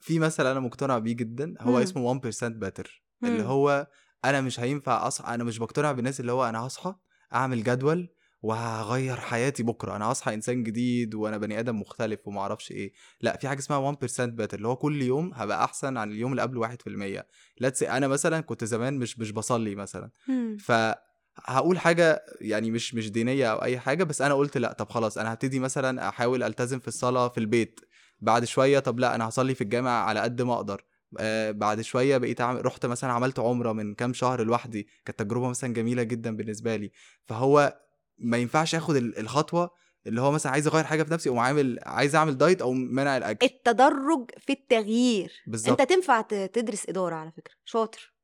[0.00, 1.82] في مثل أنا مقتنع بيه جدا هو مم.
[1.82, 3.48] اسمه 1% باتر اللي مم.
[3.48, 3.86] هو
[4.24, 6.94] أنا مش هينفع أصحى أنا مش بقتنع بالناس اللي هو أنا هصحى
[7.34, 8.08] أعمل جدول
[8.42, 13.36] وهغير حياتي بكرة أنا هصحى إنسان جديد وأنا بني آدم مختلف وما أعرفش إيه لأ
[13.36, 16.60] في حاجة اسمها 1% better اللي هو كل يوم هبقى أحسن عن اليوم اللي قبله
[16.60, 17.26] 1%
[17.60, 20.56] let's أنا مثلا كنت زمان مش مش بصلي مثلا مم.
[20.60, 25.18] فهقول حاجة يعني مش مش دينية أو أي حاجة بس أنا قلت لأ طب خلاص
[25.18, 27.80] أنا هبتدي مثلا أحاول ألتزم في الصلاة في البيت
[28.20, 30.84] بعد شوية طب لا أنا هصلي في الجامع على قد ما أقدر.
[31.18, 35.48] آه بعد شوية بقيت أعمل رحت مثلا عملت عمرة من كام شهر لوحدي كانت تجربة
[35.48, 36.90] مثلا جميلة جدا بالنسبة لي.
[37.24, 37.78] فهو
[38.18, 39.70] ما ينفعش آخد ال- الخطوة
[40.06, 43.16] اللي هو مثلا عايز أغير حاجة في نفسي أو عامل عايز أعمل دايت أو منع
[43.16, 43.46] الأكل.
[43.46, 45.32] التدرج في التغيير.
[45.46, 45.80] بالظبط.
[45.80, 47.54] أنت تنفع تدرس إدارة على فكرة.
[47.64, 48.14] شاطر.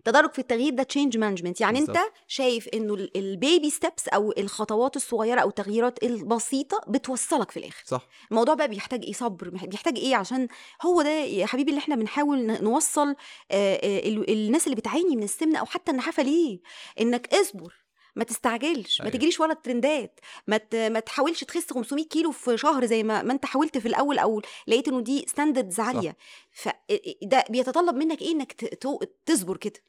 [0.00, 1.96] التدرج في التغيير ده change management يعني بالظبط.
[1.96, 7.82] انت شايف انه ال baby steps أو الخطوات الصغيرة أو التغييرات البسيطة بتوصلك في الآخر.
[7.86, 8.06] صح.
[8.30, 9.48] الموضوع بقى بيحتاج إيه؟ صبر.
[9.48, 10.48] بيحتاج إيه؟ عشان
[10.82, 13.14] هو ده يا حبيبي اللي إحنا بنحاول نوصل آه،
[13.50, 16.60] آه، ال- الناس اللي بتعاني من السمنة أو حتى النحافة ليه؟
[17.00, 17.74] إنك اصبر
[18.16, 19.16] ما تستعجلش ما أيوة.
[19.18, 23.32] تجريش ورا الترندات ما ت- ما تحاولش تخس 500 كيلو في شهر زي ما ما
[23.32, 26.16] أنت حاولت في الأول أو لقيت إنه دي standards عالية.
[26.52, 29.80] فده بيتطلب منك إيه؟ إنك ت- تصبر كده.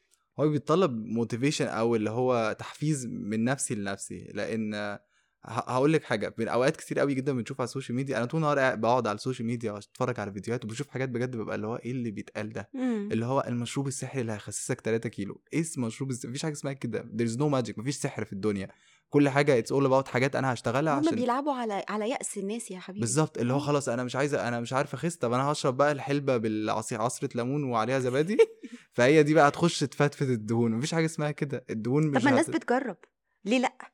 [0.41, 4.99] هو بيتطلب motivation أو اللي هو تحفيز من نفسي لنفسي لأن
[5.43, 8.37] هقول لك حاجة من أوقات كتير قوي جدا بنشوف على ال social media أنا طول
[8.43, 11.75] النهار بقعد على ال social media وأتفرج على فيديوهات وبشوف حاجات بجد ببقى اللي هو
[11.75, 12.69] إيه اللي بيتقال ده؟
[13.11, 15.41] اللي هو المشروب السحري اللي هيخسسك 3 كيلو.
[15.53, 17.01] إيه اسم مشروب السحري مفيش حاجة اسمها كده.
[17.01, 18.67] There's no magic مفيش سحر في الدنيا.
[19.09, 22.71] كل حاجة it's all about حاجات أنا هشتغلها هم عشان بيلعبوا على على يأس الناس
[22.71, 22.99] يا حبيبي.
[22.99, 23.61] بالظبط اللي هو آه.
[23.61, 27.29] خلاص أنا مش عايزه أنا مش عارف أخس طب أنا هشرب بقى الحلبة بالعصير عصرة
[27.35, 28.37] ليمون وعليها زبادي؟
[28.95, 30.71] فهي دي بقى هتخش تفتفت الدهون.
[30.71, 31.65] مفيش حاجة اسمها كده.
[31.69, 32.97] الدهون مش طب ما الناس هت- بتجرب.
[33.45, 33.90] ليه لأ؟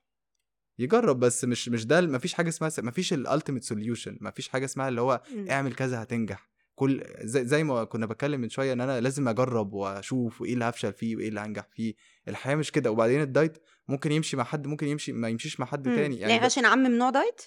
[0.80, 4.88] يجرب بس مش مش ده مفيش حاجة اسمها مفيش ال ultimate solution مفيش حاجة اسمها
[4.90, 5.50] اللي هو مم.
[5.50, 6.50] اعمل كذا هتنجح.
[6.76, 10.66] كل زي, زي ما كنا بتكلم من شوية إن أنا لازم أجرب وأشوف وإيه اللي
[10.66, 11.94] هفشل فيه وإيه اللي هنجح فيه.
[12.28, 12.92] الحياة مش كده.
[12.92, 15.96] وبعدين الدايت ممكن يمشي مع حد ممكن يمشي ما يمشيش مع حد مم.
[15.96, 16.20] تاني.
[16.20, 17.42] يعني عشان نعمم نوع دايت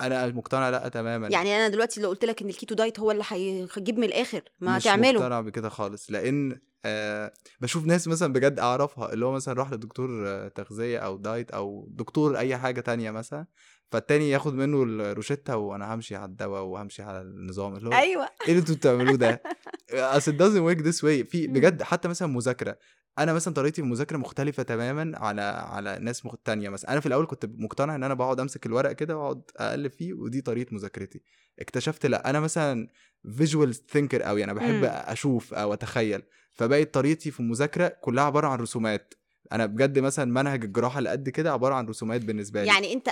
[0.00, 3.24] أنا مقتنع لا تماما يعني أنا دلوقتي لو قلت لك إن الكيتو دايت هو اللي
[3.28, 8.58] هيجيب من الآخر ما مش تعمله مقتنع بكده خالص لأن آه بشوف ناس مثلا بجد
[8.58, 13.10] أعرفها اللي هو مثلا راح لدكتور آه، تغذية أو دايت أو دكتور أي حاجة تانية
[13.10, 13.46] مثلا
[13.92, 18.48] فالتاني ياخد منه الروشتة وأنا همشي على الدواء وهمشي على النظام اللي هو أيوه إيه
[18.48, 19.42] اللي أنتوا بتعملوه ده؟
[19.92, 21.46] أصل it doesn't work this way في.
[21.46, 22.78] بجد حتى مثلا مذاكرة
[23.18, 26.92] أنا مثلا طريقتي في المذاكرة مختلفة تماما على على ناس مخ- تانية مثلا.
[26.92, 30.40] أنا في الأول كنت مقتنع إن أنا بقعد أمسك الورق كده وأقعد أقلب فيه ودي
[30.40, 31.22] طريقة مذاكرتي.
[31.60, 32.88] اكتشفت لأ أنا مثلا
[33.36, 34.84] فيجوال ثينكر قوي أنا بحب مم.
[34.84, 36.22] أشوف أو أتخيل.
[36.52, 39.14] فبقت طريقتي في المذاكرة كلها عبارة عن رسومات.
[39.52, 42.68] أنا بجد مثلا منهج الجراحة اللي قد كده عبارة عن رسومات بالنسبة لي.
[42.68, 43.08] يعني أنت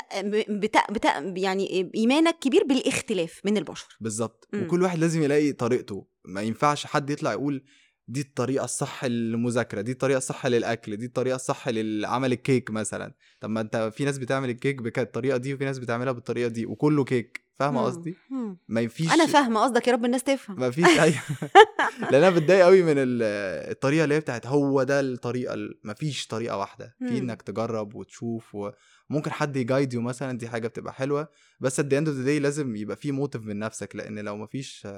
[0.48, 3.96] بتا بتا يعني إيمانك كبير بالاختلاف من البشر.
[4.00, 4.62] بالظبط مم.
[4.62, 6.06] وكل واحد لازم يلاقي طريقته.
[6.24, 7.64] ما ينفعش حد يطلع يقول
[8.10, 13.50] دي الطريقة الصح للمذاكرة دي الطريقة الصح للأكل دي الطريقة الصح لعمل الكيك مثلا طب
[13.50, 17.40] ما أنت في ناس بتعمل الكيك بالطريقة دي وفي ناس بتعملها بالطريقة دي وكله كيك
[17.54, 17.86] فاهمة مم.
[17.86, 18.16] قصدي؟
[18.68, 21.14] ما يفيش أنا فاهمة قصدك يا رب الناس تفهم ما فيش أي
[22.10, 23.22] لأن أنا بتضايق قوي من ال-
[23.70, 27.18] الطريقة اللي هي بتاعت هو ده الطريقة ما فيش طريقة واحدة في.
[27.18, 31.28] إنك تجرب وتشوف وممكن حد يجايد يو مثلا دي حاجة بتبقى حلوة
[31.60, 34.36] بس at the end of the day لازم يبقى في motive من نفسك لأن لو
[34.36, 34.88] ما فيش.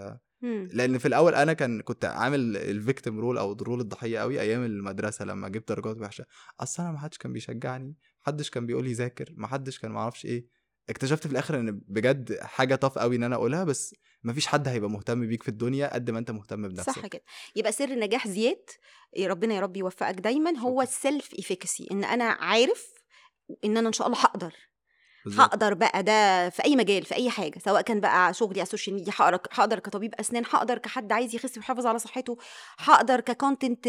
[0.42, 4.64] لأن في الأول أنا كان كنت عامل ال victim role أو role الضحية قوي أيام
[4.64, 6.26] المدرسة لما جبت درجات وحشة.
[6.60, 10.46] أصل أنا ما حدش كان بيشجعني محدش كان بيقول لي ذاكر محدش كان معرفش إيه.
[10.88, 14.90] اكتشفت في الآخر إن بجد حاجة tough قوي إن أنا أقولها بس مفيش حد هيبقى
[14.90, 16.92] مهتم بيك في الدنيا قد ما أنت مهتم بنفسك.
[16.92, 17.22] صح كده.
[17.56, 18.64] يبقى سر نجاح زياد
[19.16, 20.82] يا ربنا يا رب يوفقك دايما هو.
[20.82, 22.92] ال self efficacy إن أنا عارف
[23.64, 24.52] إن أنا إن شاء الله هقدر.
[25.24, 25.40] بالظبط.
[25.40, 28.71] هقدر بقى ده في أي مجال في أي حاجة سواء كان بقى شغلي على ال
[28.71, 32.38] social media هقدر هقدر كطبيب أسنان هقدر كحد عايز يخس ويحافظ على صحته
[32.78, 33.88] هقدر ك content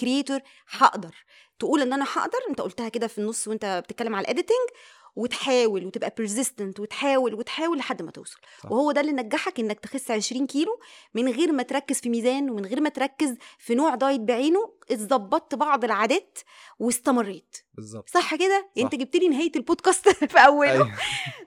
[0.00, 1.14] creator هقدر
[1.58, 4.68] تقول إن أنا هقدر أنت قلتها كده في النص وأنت بتتكلم على ال editing
[5.16, 8.72] وتحاول وتبقى persistent وتحاول وتحاول لحد ما توصل صح.
[8.72, 10.80] وهو ده اللي نجحك إنك تخس 20 كيلو
[11.14, 15.54] من غير ما تركز في ميزان ومن غير ما تركز في نوع دايت بعينه اتظبطت
[15.54, 16.38] بعض العادات
[16.78, 17.56] واستمريت.
[17.74, 18.08] بالظبط.
[18.10, 18.68] صح كده.
[18.78, 20.70] انت جبت لي نهاية البودكاست في أوله.
[20.72, 20.92] أيوة.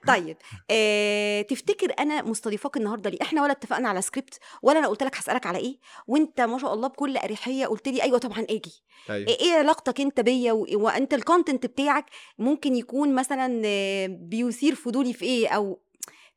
[0.08, 0.38] طيب
[0.72, 5.16] آه تفتكر أنا مستضيفاك النهارده ليه؟ إحنا ولا اتفقنا على سكريبت ولا أنا قلت لك
[5.18, 8.84] هسألك على إيه؟ وأنت ما شاء الله بكل أريحية قلت لي أيوه طبعا آجي.
[9.10, 9.28] أيوه.
[9.28, 12.06] إيه علاقتك أنت بيا و- وأنت ال content بتاعك
[12.40, 15.80] ممكن يكون مثلا آه، بيثير فضولي في إيه؟ أو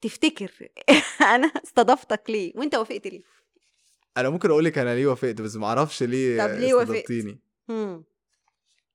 [0.00, 0.50] تفتكر
[1.34, 3.22] أنا استضفتك ليه؟ وأنت وافقت ليه؟
[4.16, 7.10] أنا ممكن أقول لك أنا ليه وافقت بس ما أعرفش ليه طب ليه وافقت؟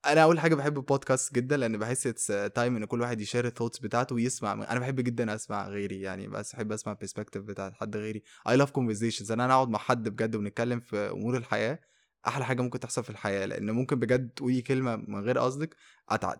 [0.06, 3.46] أنا أول حاجة بحب البودكاست جدا لأن بحس it's time إن كل واحد ي share
[3.46, 7.44] ال thoughts بتاعته ويسمع أنا بحب جدا أسمع غيري يعني بس أحب أسمع ال perspective
[7.44, 8.24] بتاعت حد غيري.
[8.50, 11.80] I love conversations ان أنا اقعد مع حد بجد ونتكلم في أمور الحياة
[12.28, 15.76] أحلى حاجة ممكن تحصل في الحياة لأن ممكن بجد تقولي كلمة من غير قصدك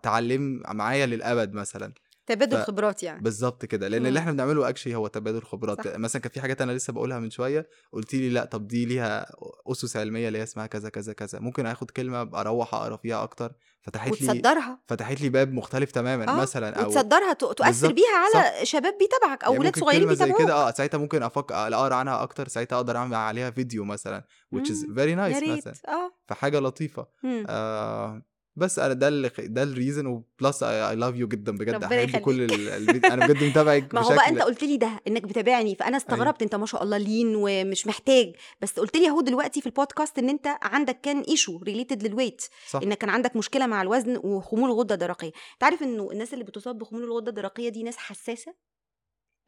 [0.02, 1.92] تعلم معايا للأبد مثلا.
[2.26, 3.20] تبادل ف- خبرات يعني.
[3.22, 4.06] بالظبط كده لأن مم.
[4.06, 5.88] اللي إحنا بنعمله أكشلي هو تبادل خبرات.
[5.88, 5.96] صح.
[5.96, 9.26] مثلا كان في حاجات أنا لسه بقولها من شوية قلت لي لأ طب دي ليها
[9.66, 11.38] أسس علمية اللي هي اسمها كذا كذا كذا.
[11.38, 13.52] ممكن آخد كلمة أروح أقرأ فيها أكتر.
[13.82, 14.80] فتحت لي وتصدرها.
[14.86, 19.44] فتحت لي باب مختلف تماما آه، مثلا أو وتصدرها تؤثر بالظبط، بيها على شباب بيتابعك
[19.44, 22.76] أو يعني ولاد ممكن صغيرين بيتابعوك كده آه ساعتها ممكن أفكر أقرأ عنها أكتر ساعتها
[22.76, 25.72] أقدر أعمل عليها فيديو مثلا which is مم، very nice مثلا.
[25.88, 26.12] آه.
[26.28, 27.06] فحاجة لطيفة.
[27.22, 27.44] مم.
[27.48, 28.22] آه
[28.56, 31.84] بس أنا ده اللي ده ال reason و plus I love you جدا بجد.
[31.84, 35.74] أحب كل الفيديو أنا بجد متابعك ما هو بقى أنت قلت لي ده إنك بتابعني
[35.74, 38.32] فأنا استغربت أنت ما شاء الله لين ومش محتاج.
[38.60, 42.42] بس قلت لي أهو دلوقتي في البودكاست إن أنت عندك كان issue related لل weight
[42.68, 42.80] صح.
[42.82, 46.78] إنك كان عندك مشكلة مع الوزن وخمول الغده الدرقيه أنت عارف إنه الناس اللي بتصاب
[46.78, 48.54] بخمول الغدة الدرقية دي ناس حساسة؟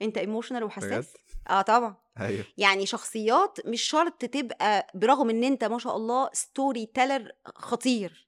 [0.02, 1.16] أنت emotional وحساس؟ بجد؟
[1.50, 1.96] آه طبعا.
[2.20, 2.44] أيوه.
[2.58, 8.27] يعني شخصيات مش شرط تبقى برغم إن أنت ما شاء الله story teller خطير.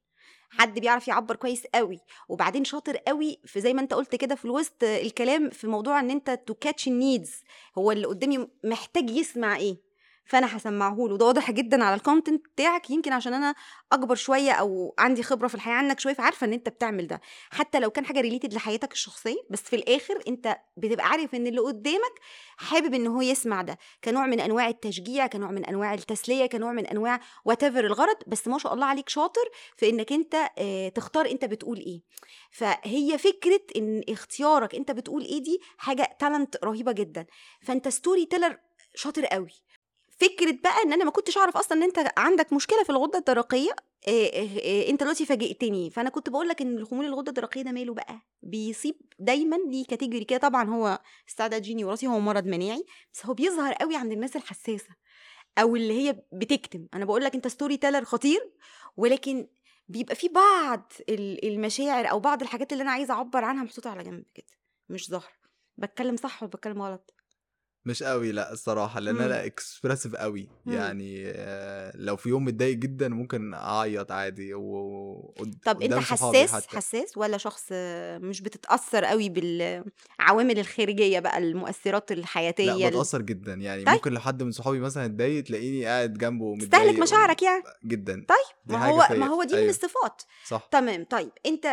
[0.51, 4.45] حد بيعرف يعبر كويس قوي وبعدين شاطر قوي في زي ما أنت قلت كده في
[4.45, 7.42] الوسط الكلام في موضوع إن أنت to catch ال needs
[7.79, 9.89] هو اللي قدامي محتاج يسمع إيه؟
[10.31, 11.16] فأنا هسمعه له.
[11.16, 13.55] ده واضح جدا على ال content بتاعك يمكن عشان أنا
[13.93, 17.21] أكبر شوية أو عندي خبرة في الحياة عنك شوية فعارفة إن أنت بتعمل ده.
[17.51, 21.61] حتى لو كان حاجة related لحياتك الشخصية بس في الآخر أنت بتبقى عارف إن اللي
[21.61, 22.12] قدامك
[22.57, 23.79] حابب إن هو يسمع ده.
[24.05, 28.59] كنوع من أنواع التشجيع كنوع من أنواع التسلية كنوع من أنواع وات الغرض بس ما
[28.59, 32.01] شاء الله عليك شاطر في إنك أنت آه، تختار أنت بتقول إيه.
[32.51, 37.27] فهي فكرة إن اختيارك أنت بتقول إيه دي حاجة talent رهيبة جدا.
[37.62, 38.59] فأنت story teller
[38.95, 39.51] شاطر قوي.
[40.20, 43.76] فكرة بقى إن أنا ما كنتش أعرف أصلا إن أنت عندك مشكلة في الغدة الدرقية
[44.09, 45.90] إيه إيه إيه أنت دلوقتي فاجئتني.
[45.90, 50.25] فأنا كنت بقول لك إن الخمول الغدة الدرقية ده ماله بقى؟ بيصيب دايما ليه category
[50.24, 50.38] كده.
[50.38, 54.94] طبعا هو استعداد جيني وراثي هو مرض مناعي بس هو بيظهر قوي عند الناس الحساسة
[55.59, 56.87] أو اللي هي بتكتم.
[56.94, 58.52] أنا بقول لك أنت story teller خطير
[58.96, 59.48] ولكن
[59.88, 64.02] بيبقى في بعض ال- المشاعر أو بعض الحاجات اللي أنا عايزة أعبر عنها محطوطة على
[64.02, 64.46] جنب كده
[64.88, 65.40] مش ظاهرة.
[65.76, 67.14] بتكلم صح ولا بتكلم غلط؟
[67.85, 69.16] مش قوي لأ الصراحة لأن.
[69.21, 70.73] أنا expressive قوي مم.
[70.73, 75.35] يعني آه، لو في يوم متضايق جدا ممكن أعيط عادي و...
[75.64, 76.77] طب أنت حساس حتى.
[76.77, 77.66] حساس ولا شخص
[78.23, 83.95] مش بتتأثر قوي بالعوامل الخارجية بقى المؤثرات الحياتية لا بتأثر جدا يعني طيب.
[83.95, 87.62] ممكن لو حد من صحابي مثلا اتضايق تلاقيني قاعد جنبه متضايق تستهلك و- مشاعرك يعني
[87.85, 89.07] جدا طيب ما هو.
[89.16, 89.71] ما هو دي من أيوة.
[89.71, 91.66] الصفات صح تمام طيب أنت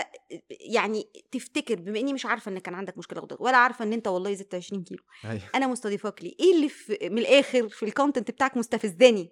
[0.50, 4.08] يعني تفتكر بما إني مش عارفة إن كان عندك مشكلة غدد ولا عارفة إن أنت
[4.08, 5.41] والله زدت 20 كيلو أيوة.
[5.56, 5.67] أنا
[6.08, 9.30] مستضيفاك ليه؟ إيه اللي في من الآخر في الكونتنت بتاعك مستفزني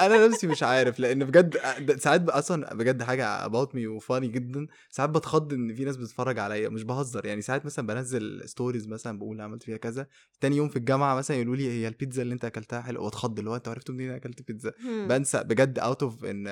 [0.00, 1.56] أنا نفسي مش عارف لأن بجد
[1.98, 6.68] ساعات أصلا بجد حاجة about me وفاني جدا ساعات بتخض إن في ناس بتتفرج عليا
[6.68, 10.06] مش بهزر يعني ساعات مثلا بنزل stories مثلا بقول عملت فيها كذا
[10.40, 13.50] تاني يوم في الجامعة مثلا يقولوا لي هي البيتزا اللي أنت أكلتها حلوة واتخض اللي
[13.50, 14.72] هو أنتوا عرفتوا منين أكلت بيتزا.
[15.08, 16.46] بنسى بجد out of إن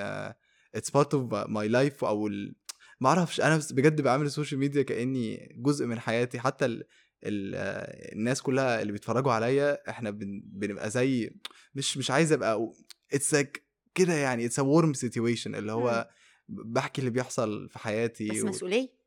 [0.75, 2.55] it's part of my life أو ال...
[2.99, 6.83] ما أعرفش أنا بجد بعمل السوشيال ميديا كأني جزء من حياتي حتى ال...
[7.23, 10.41] آه، الناس كلها اللي بيتفرجوا عليا إحنا بن...
[10.45, 11.31] بنبقى زي
[11.75, 12.73] مش مش عايز أبقى
[13.13, 13.59] it's like
[13.95, 16.09] كده يعني it's warm situation اللي هو
[16.49, 18.97] بحكي اللي بيحصل في حياتي بس و- مسؤولية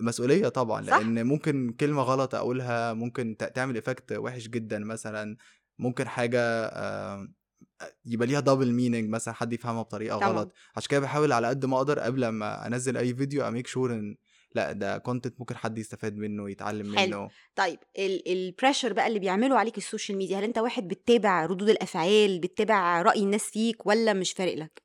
[0.00, 0.96] مسؤولية طبعا صح.
[0.96, 5.36] لأن ممكن كلمة غلط أقولها ممكن تعمل effect وحش جدا مثلا
[5.78, 7.28] ممكن حاجة آه،
[8.04, 10.28] يبقى ليها double meaning مثلا حد يفهمها بطريقة طبعاً.
[10.28, 13.66] غلط عشان كده بحاول على قد ما أقدر قبل ما أنزل أي فيديو I make
[13.66, 14.16] sure إن
[14.54, 17.20] لأ ده content ممكن حد يستفاد منه يتعلم حلو.
[17.20, 17.78] منه طيب
[18.26, 22.38] ال pressure بقى اللي بيعملوا عليك ال social media هل انت واحد بتتابع ردود الأفعال
[22.40, 24.82] بتتابع رأي الناس فيك ولا مش فارق لك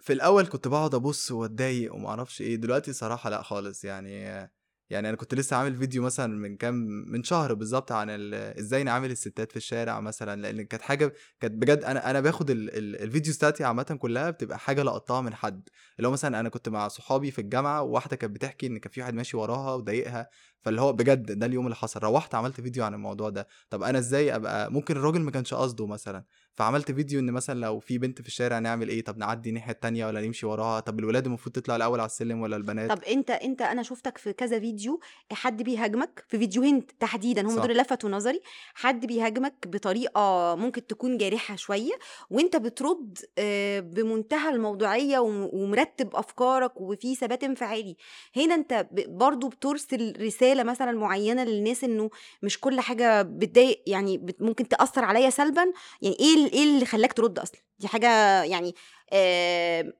[0.00, 4.50] في الأول كنت بقعد أبص واتضايق وما أعرفش إيه دلوقتي صراحة لأ خالص يعني
[4.92, 6.74] يعني أنا كنت لسه عامل فيديو مثلا من كام
[7.08, 11.84] من شهر بالظبط عن إزاي نعامل الستات في الشارع مثلا لأن كانت حاجة كانت بجد
[11.84, 15.68] أنا أنا باخد ال ال ال videos بتاعتي عامه كلها بتبقى حاجة لقطتها من حد.
[15.98, 19.00] اللي هو مثلا أنا كنت مع صحابي في الجامعة وواحدة كانت بتحكي إن كان في
[19.00, 20.28] واحد ماشي وراها وضايقها.
[20.62, 22.00] فاللي هو بجد ده اليوم اللي حصل.
[22.00, 23.46] روحت عملت فيديو عن الموضوع ده.
[23.70, 26.24] طب أنا إزاي أبقى ممكن الراجل ما كانش قصده مثلا.
[26.54, 30.06] فعملت فيديو إن مثلا لو في بنت في الشارع نعمل إيه؟ طب نعدي الناحية التانية
[30.06, 33.62] ولا نمشي وراها؟ طب الولاد المفروض تطلع الأول على السلم ولا البنات؟ طب أنت أنت
[33.62, 35.00] أنا شفتك في كذا فيديو
[35.32, 37.54] حد بيهاجمك في فيديوهين تحديدا هم.
[37.60, 38.40] دول اللي لفتوا نظري.
[38.74, 41.92] حد بيهاجمك بطريقة ممكن تكون جارحة شوية
[42.30, 47.96] وأنت بترد آه، بمنتهى الموضوعية وم- ومرتب أفكارك وفي ثبات انفعالي.
[48.36, 52.10] هنا أنت برضو بترسل رسالة مثلا معينة للناس إنه
[52.42, 57.38] مش كل حاجة بتضايق يعني ممكن تأثر عليا سلبا يعني إيه إيه اللي خلاك ترد
[57.38, 58.74] أصلا؟ دي حاجة يعني
[59.12, 59.92] آه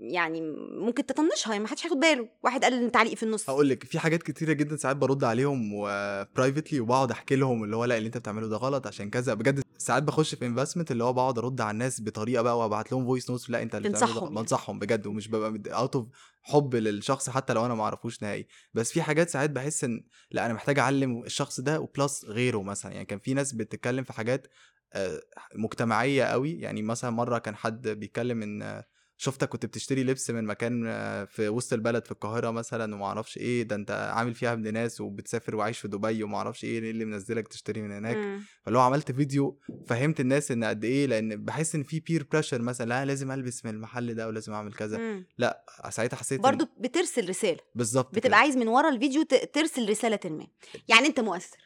[0.00, 2.28] يعني ممكن تطنشها يعني ما حدش هياخد باله.
[2.44, 3.50] واحد قال تعليق في النص.
[3.50, 7.76] هقول لك في حاجات كتيرة جدا ساعات برد عليهم و privately وبقعد أحكي لهم اللي
[7.76, 9.34] هو لأ اللي أنت بتعمله ده غلط عشان كذا.
[9.34, 13.04] بجد ساعات بخش في investment اللي هو بقعد أرد على الناس بطريقة بقى وأبعت لهم
[13.06, 14.32] voice notes لأ أنت اللي بتعمله ده تنصحهم غلط.
[14.32, 14.42] يعني.
[14.42, 16.06] بنصحهم بجد ومش ببقى out of
[16.42, 18.46] حب للشخص حتى لو أنا ما أعرفوش نهائي.
[18.74, 22.62] بس في حاجات ساعات بحس إن لأ أنا محتاج أعلم الشخص ده و plus غيره
[22.62, 22.92] مثلا.
[22.92, 24.46] يعني كان في ناس بتتكلم في حاجات
[24.92, 25.20] آه،
[25.54, 28.82] مجتمعية قوي يعني مثلا مرة كان حد بيتكلم إن
[29.18, 33.36] شفتك كنت بتشتري لبس من مكان آه، في وسط البلد في القاهرة مثلا وما أعرفش
[33.38, 36.90] إيه ده أنت عامل فيها ابن ناس وبتسافر وعايش في دبي وما أعرفش إيه إيه
[36.90, 38.40] اللي منزلك تشتري من هناك؟ مم.
[38.62, 42.62] فاللي هو عملت فيديو فهمت الناس إن قد إيه لأن بحس إن في peer pressure
[42.62, 44.98] مثلا لا لازم ألبس من المحل ده ولازم أعمل كذا.
[44.98, 45.26] مم.
[45.38, 47.60] لا ساعتها حسيت إن- برضو بترسل رسالة.
[47.74, 48.36] بالظبط بتبقى كده.
[48.36, 50.46] عايز من ورا الفيديو ترسل رسالة ما.
[50.88, 51.58] يعني أنت مؤثر.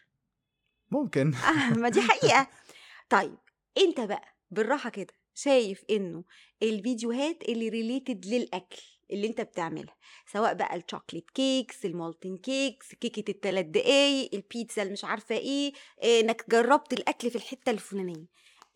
[0.91, 1.35] ممكن.
[1.51, 2.47] آه ما دي حقيقة.
[3.11, 3.35] طيب
[3.79, 6.25] أنت بقى بالراحة كده شايف إنه
[6.63, 9.97] الفيديوهات اللي related للأكل اللي أنت بتعملها
[10.33, 15.35] سواء بقى ال chocolate cakes ال molten cakes كيكة الثلاث دقايق البيتزا اللي مش عارفة
[15.37, 18.27] إيه إيه، إنك جربت الأكل في الحتة الفلانية.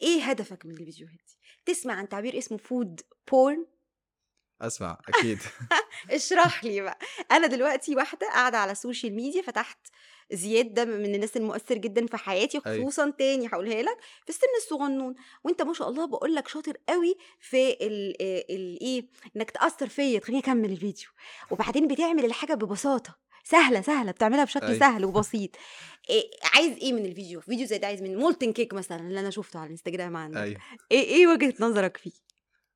[0.02, 3.66] إيه هدفك من الفيديوهات دي؟ تسمع عن تعبير اسمه food porn
[4.62, 5.38] أسمع أكيد.
[6.10, 6.98] اشرح لي بقى.
[7.30, 9.78] أنا دلوقتي واحدة قاعدة على ال social media فتحت
[10.32, 12.86] زياد ده من الناس المؤثر جدا في حياتي أيوة.
[12.86, 15.14] خصوصا تاني هقولها لك في السن الصغنون.
[15.44, 20.18] وأنت ما شاء الله بقول لك شاطر قوي في ال ال إيه إنك تأثر فيا
[20.18, 21.08] تخليني أكمل الفيديو.
[21.50, 24.78] وبعدين بتعمل الحاجة ببساطة سهلة سهلة بتعملها بشكل أيوة.
[24.78, 25.50] سهل وبسيط.
[26.10, 29.30] إيه عايز إيه من الفيديو؟ فيديو زي ده عايز من molten cake مثلا اللي أنا
[29.30, 30.36] شفته على الإنستجرام عندك.
[30.40, 30.60] أيوه.
[30.92, 32.12] إيه إيه وجهة نظرك فيه؟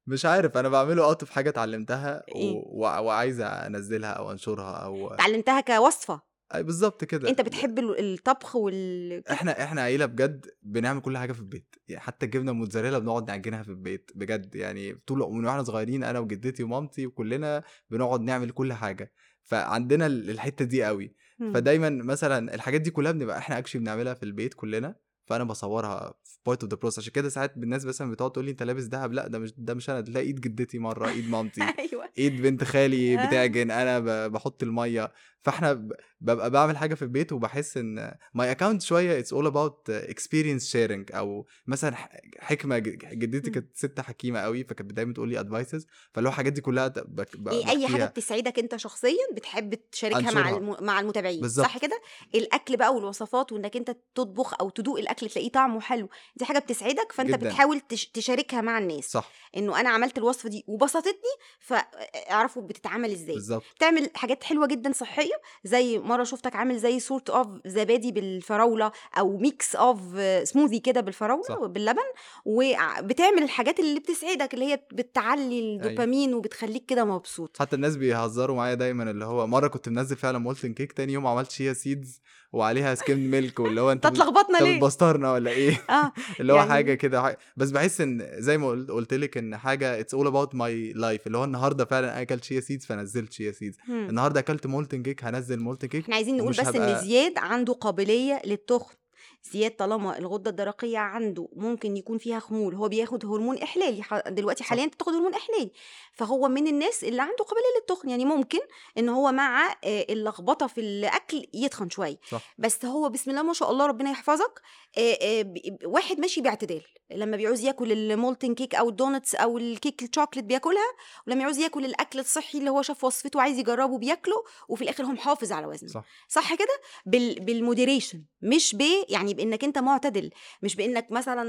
[0.06, 2.62] مش عارف أنا بعمله اوت في حاجة اتعلمتها إيه؟ و...
[2.66, 2.80] و...
[2.80, 6.14] وعايز أنزلها أو أنشرها أو اتعلمتها كوصفة.
[6.14, 6.20] أي
[6.54, 7.28] بالظبط كده.
[7.28, 11.76] أنت بتحب ال- الطبخ وال إحنا إحنا عيلة بجد بنعمل كل حاجة في البيت.
[11.88, 14.54] يعني حتى الجبنة الموتزاريلا بنقعد نعجنها في البيت بجد.
[14.54, 19.12] يعني طول من وإحنا صغيرين أنا وجدتي ومامتي وكلنا بنقعد نعمل كل حاجة.
[19.42, 21.14] فعندنا ال- الحتة دي قوي.
[21.54, 24.94] فدايما مثلا الحاجات دي كلها بنبقى إحنا أكشلي بنعملها في البيت كلنا.
[25.26, 28.50] فأنا بصورها في part of the process عشان كده ساعات الناس مثلا بتقعد تقول لي
[28.50, 31.61] أنت لابس دهب؟ لأ ده مش ده مش أنا ده إيد جدتي مرة إيد مامتي.
[31.78, 32.08] أيوه.
[32.18, 33.26] إيد بنت خالي آه.
[33.26, 33.70] بتعجن.
[33.70, 35.12] أنا بحط المية.
[35.42, 35.88] فاحنا
[36.20, 41.11] ببقى بعمل حاجة في البيت وبحس إن my account شوية it's all about experience sharing
[41.14, 41.94] أو مثلا
[42.38, 43.55] حكمة جدتي مم.
[43.55, 47.37] كانت ست حكيمة قوي فكانت دايما تقول لي advices فاللي هو الحاجات دي كلها بك-
[47.37, 48.05] ب- إيه أي حاجة.
[48.05, 50.48] بتسعدك أنت شخصيا بتحب تشاركها مع.
[50.57, 50.77] الم...
[50.81, 51.66] مع المتابعين بالظبط.
[51.66, 52.01] صح كده
[52.35, 57.12] الأكل بقى والوصفات وإنك أنت تطبخ أو تدوق الأكل تلاقيه طعمه حلو دي حاجة بتسعدك
[57.12, 57.48] فأنت جداً.
[57.48, 58.07] بتحاول تش...
[58.07, 61.12] تشاركها مع الناس صح إنه أنا عملت الوصفة دي وبسطتني
[61.61, 65.27] فاعرفوا بتتعمل إزاي بالظبط بتعمل حاجات حلوة جدا صحية
[65.64, 70.00] زي مرة شفتك عامل زي sort of زبادي بالفراولة أو mix of
[70.48, 71.58] smoothie كده بالفراولة صح.
[71.58, 72.02] وباللبن
[72.44, 78.74] وبتعمل الحاجات اللي بتسعدك اللي هي بتعلي الدوبامين وبتخليك كده مبسوط حتى الناس بيهزروا معايا
[78.74, 82.20] دايما اللي هو مرة كنت منزل فعلا molten cake تاني يوم عملت chia seeds
[82.52, 84.16] وعليها skimmed milk واللي هو انت انت
[84.62, 86.12] ليه؟ بتبسطرنا ولا إيه؟ آه.
[86.40, 87.22] اللي هو يعني- حاجة كده.
[87.32, 91.26] حاجة- بس بحس ان زي ما قلت لك ان حاجة it's all about my life
[91.26, 93.76] اللي هو النهارده فعلا أنا اكلت chia seeds فنزلت chia seeds.
[93.88, 97.72] النهارده اكلت molten cake هنزل molten cake إحنا عايزين نقول بس إن هبقى- زياد عنده
[97.72, 98.94] قابلية للتخن.
[99.42, 104.64] زياد طالما الغدة الدرقية عنده ممكن يكون فيها خمول هو بياخد هرمون إحلالي دلوقتي.
[104.64, 105.70] حاليا بتاخد هرمون إحلالي
[106.12, 108.59] فهو من الناس اللي عنده قابلية للتخن يعني ممكن
[108.98, 112.16] إن هو مع آه، اللخبطة في الأكل يتخن شوية.
[112.59, 114.61] بس هو بسم الله ما شاء الله ربنا يحفظك
[114.98, 119.59] آه، آه، واحد ماشي باعتدال لما بيعوز ياكل ال molten cake أو ال donuts أو
[119.59, 120.92] الكيك الشوكليت بياكلها
[121.27, 125.09] ولما يعوز ياكل الأكل الصحي اللي هو شاف وصفته وعايز يجربه بياكله وفي الآخر هو
[125.12, 125.90] محافظ على وزنه.
[125.90, 126.05] صح.
[126.29, 130.30] صح كده؟ بال بال moderation مش ب يعني بإنك أنت معتدل
[130.62, 131.44] مش بإنك مثلا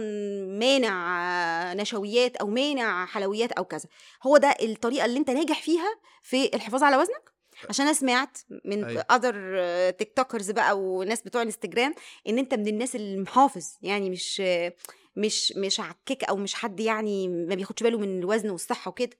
[0.59, 3.85] مانع نشويات أو مانع حلويات أو كذا.
[4.23, 7.31] هو ده الطريقة اللي أنت ناجح فيها في الحفاظ على وزنك؟
[7.69, 9.05] عشان أنا سمعت من أيوة.
[9.11, 9.59] اذر
[9.91, 11.95] تيك توكرز بقى وناس بتوع الانستجرام
[12.27, 14.41] إن أنت من الناس المحافظ يعني مش
[15.15, 19.17] مش مش عكك أو مش حد يعني ما بياخدش باله من الوزن والصحة وكده.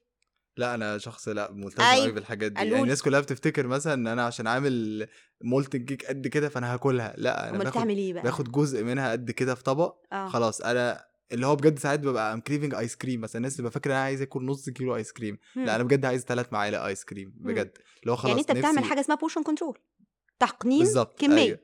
[0.57, 2.03] لا أنا شخص لا ملتزم أيوة.
[2.03, 2.81] قوي بالحاجات دي يعني.
[2.81, 5.07] الناس كلها بتفتكر مثلا إن أنا عشان عامل
[5.43, 9.11] molten cake قد كده فأنا هاكلها لا أنا باخد بتعمل إيه بقى باخد جزء منها
[9.11, 12.95] قد كده في طبق آه خلاص أنا اللي هو بجد ساعات ببقى I'm craving ice
[12.95, 15.65] cream مثلا الناس تبقى فاكرة أنا عايز آكل نص كيلو ice cream مم.
[15.65, 18.75] لا أنا بجد عايز ثلاث معالق ice cream بجد اللي هو خلاص يعني أنت بتعمل
[18.77, 19.77] نفسي- حاجة اسمها portion control
[20.39, 20.87] تقنين
[21.19, 21.59] كمية أيوة.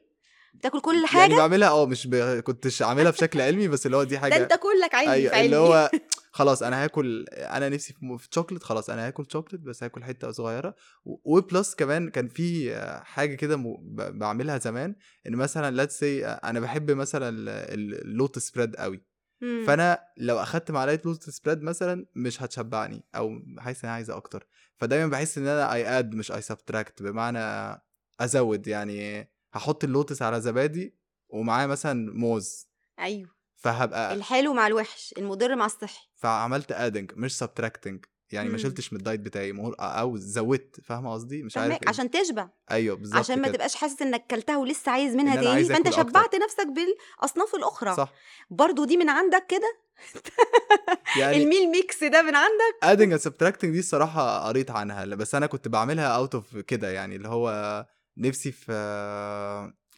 [0.59, 2.15] بتاكل كل يعني حاجة؟ بعملها آه مش ب...
[2.47, 5.45] كنتش عاملها بشكل علمي بس اللي هو دي ده حاجة انت كلك أيوه في علمي
[5.45, 5.89] اللي هو
[6.31, 10.31] خلاص أنا هاكل أنا نفسي في في شوكليت خلاص أنا هاكل شوكليت بس هاكل حتة
[10.31, 10.75] صغيرة.
[11.05, 14.95] و- و plus كمان كان في حاجة كده م- بعملها زمان
[15.27, 17.29] إن مثلا let's say أنا بحب مثلا
[17.73, 19.05] ال Lotus spread قوي.
[19.67, 24.47] فأنا لو أخدت معلقة Lotus spread مثلا مش هتشبعني أو حاسس ان أنا عايزة أكتر.
[24.77, 27.81] فدايما بحس إن أنا I add مش I subtract بمعنى
[28.19, 30.95] أزود يعني هحط اللوتس على زبادي
[31.29, 32.67] ومعاه مثلا موز.
[32.99, 33.35] أيوه.
[33.55, 36.07] فهبقى الحلو مع الوحش المضر مع الصحي.
[36.15, 38.57] فعملت adding مش subtracting يعني ما.
[38.57, 41.89] شلتش من الدايت بتاعي أو زودت فاهمة قصدي؟ مش عارف إيه.
[41.89, 42.49] عشان تشبع.
[42.71, 43.53] أيوه بالظبط عشان ما كده.
[43.55, 46.09] تبقاش حاسس إنك كلتها ولسه عايز منها إن تاني عايز فأنت آكل أكتر.
[46.09, 47.95] شبعت نفسك بالأصناف الأخرى.
[47.95, 48.13] صح.
[48.49, 49.77] برضو دي من عندك كده؟
[51.19, 55.45] يعني ال meal mix ده من عندك؟ adding subtracting دي الصراحة قريت عنها بس أنا
[55.47, 57.85] كنت بعملها out of كده يعني اللي هو
[58.17, 58.71] نفسي في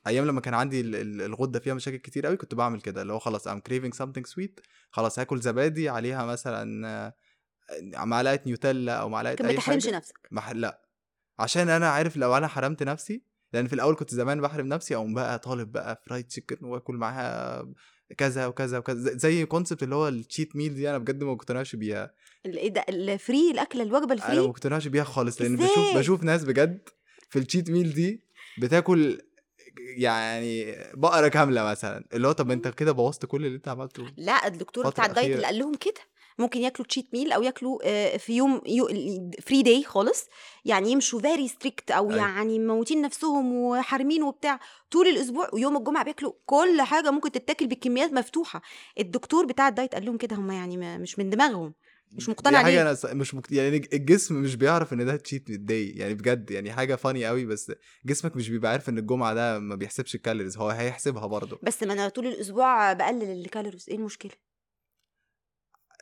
[0.07, 3.13] أيام لما كان عندي ال- ال- الغدة فيها مشاكل كتير قوي كنت بعمل كده اللي
[3.13, 4.59] هو خلاص I'm craving something sweet
[4.91, 7.13] خلاص هاكل زبادي عليها مثلا آه،
[8.05, 9.95] معلقة نيوتيلا أو معلقة لكن ما أي تحرمش حاجة.
[9.95, 10.27] نفسك.
[10.31, 10.51] مح...
[10.51, 10.81] لأ.
[11.39, 15.13] عشان أنا عارف لو أنا حرمت نفسي لأن في الأول كنت زمان بحرم نفسي أقوم
[15.13, 17.65] بقى طالب بقى fried chicken وآكل معاها
[18.17, 21.75] كذا وكذا وكذا زي- concept اللي هو ال cheat meal دي أنا بجد ما مقتنعش
[21.75, 22.13] بيها.
[22.45, 25.97] إيه ده ال free الاكله الوجبة أنا ما ال free مقتنعش بيها خالص لأن بشوف؟
[25.97, 26.89] بشوف ناس بجد
[27.29, 28.21] في ال cheat meal دي
[28.57, 29.21] بتاكل
[29.97, 34.47] يعني بقرة كاملة مثلا اللي هو طب أنت كده بوظت كل اللي أنت عملته لا
[34.47, 35.35] الدكتور بتاع الدايت.
[35.35, 36.01] اللي قال لهم كده.
[36.39, 38.61] ممكن ياكلوا cheat meal أو ياكلوا آه، في يوم
[39.41, 40.25] free day خالص.
[40.65, 42.21] يعني يمشوا very strict أو أيوة.
[42.21, 44.59] يعني موتين نفسهم وحارمين وبتاع.
[44.91, 48.61] طول الأسبوع ويوم الجمعة بياكلوا كل حاجة ممكن تتاكل بكميات مفتوحة.
[48.99, 51.73] الدكتور بتاع الدايت قال لهم كده هم يعني مش من دماغهم.
[52.11, 53.51] مش مقتنع دي حاجة أنا مش مكت...
[53.51, 57.71] يعني الجسم مش بيعرف إن ده cheat day يعني بجد يعني حاجة funny قوي بس
[58.05, 61.59] جسمك مش بيبقى عارف إن الجمعة ده ما بيحسبش ال calories هو هيحسبها برضه.
[61.63, 64.31] بس ما أنا طول الأسبوع بقلل ال calories إيه المشكلة؟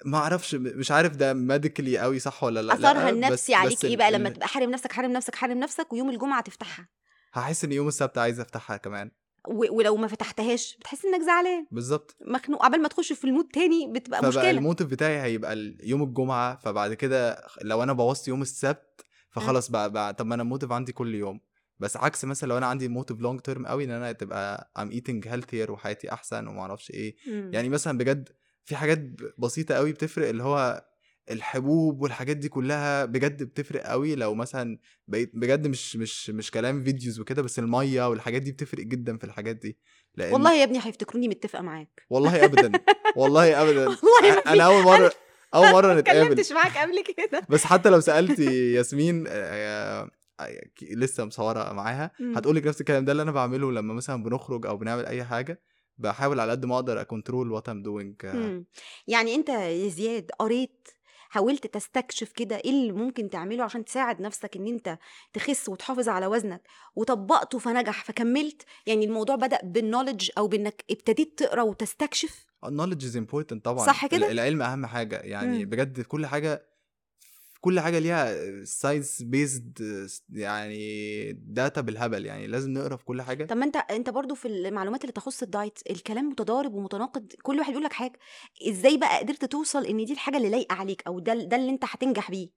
[0.05, 3.85] ما أعرفش مش عارف ده medically قوي صح ولا لأ أثرها النفسي بس عليك بس
[3.85, 6.89] إيه بقى لما تبقى حارم نفسك حارم نفسك حارم نفسك ويوم الجمعة تفتحها؟
[7.33, 9.11] هحس إن يوم السبت عايز أفتحها كمان.
[9.47, 11.67] ولو ما فتحتهاش بتحس إنك زعلان.
[11.71, 12.15] بالظبط.
[12.27, 12.65] مخنوق.
[12.65, 14.49] قبل ما تخش في ال mood تاني بتبقى فبقى مشكلة.
[14.51, 19.91] ال motive بتاعي هيبقى يوم الجمعة فبعد كده لو أنا بوظت يوم السبت فخلاص بقى,
[19.91, 21.39] بقى طب ما أنا ال motive عندي كل يوم.
[21.79, 25.27] بس عكس مثلا لو أنا عندي motive long term قوي إن أنا تبقى I'm eating
[25.27, 27.15] healthier وحياتي أحسن وما أعرفش إيه.
[27.27, 27.49] مم.
[27.53, 28.29] يعني مثلا بجد
[28.63, 28.99] في حاجات
[29.37, 30.85] بسيطة قوي بتفرق اللي هو
[31.31, 36.83] الحبوب والحاجات دي كلها بجد بتفرق قوي لو مثلا بقيت بجد مش مش مش كلام
[36.83, 39.77] videos وكده بس المية والحاجات دي بتفرق جدا في الحاجات دي
[40.15, 42.71] لأن والله يا ابني هيفتكروني متفقة معاك والله ابدا
[43.15, 43.87] والله ابدا
[44.21, 45.11] والله ما أنا أول مرة
[45.55, 49.27] أول مرة ما نتقابل اتكلمتش معاك قبل كده بس حتى لو سالتي ياسمين
[50.81, 52.37] لسه مصورة معاها مم.
[52.37, 55.61] هتقول لك نفس الكلام ده اللي أنا بعمله لما مثلا بنخرج أو بنعمل أي حاجة
[55.97, 58.15] بحاول على قد ما أقدر ا control what I'm doing.
[59.07, 60.87] يعني أنت يا زياد قريت
[61.35, 64.97] حاولت تستكشف كده إيه اللي ممكن تعمله عشان تساعد نفسك إن أنت
[65.33, 66.61] تخس وتحافظ على وزنك
[66.95, 73.05] وطبقته فنجح فكملت يعني الموضوع بدأ بال knowledge أو بإنك ابتديت تقرأ وتستكشف ال knowledge
[73.05, 75.69] is important طبعا صح كده؟ ال- العلم أهم حاجة يعني مم.
[75.69, 76.65] بجد كل حاجة
[77.61, 79.79] كل حاجة ليها science based
[80.29, 83.45] يعني data بالهبل يعني لازم نقرا في كل حاجة.
[83.45, 87.71] طب ما انت انت برضو في المعلومات اللي تخص الدايت الكلام متضارب ومتناقض كل واحد
[87.71, 88.19] يقول لك حاجة.
[88.69, 91.85] إزاي بقى قدرت توصل ان دي الحاجة اللي لايقة عليك أو ده ده اللي انت
[91.85, 92.49] هتنجح بيه؟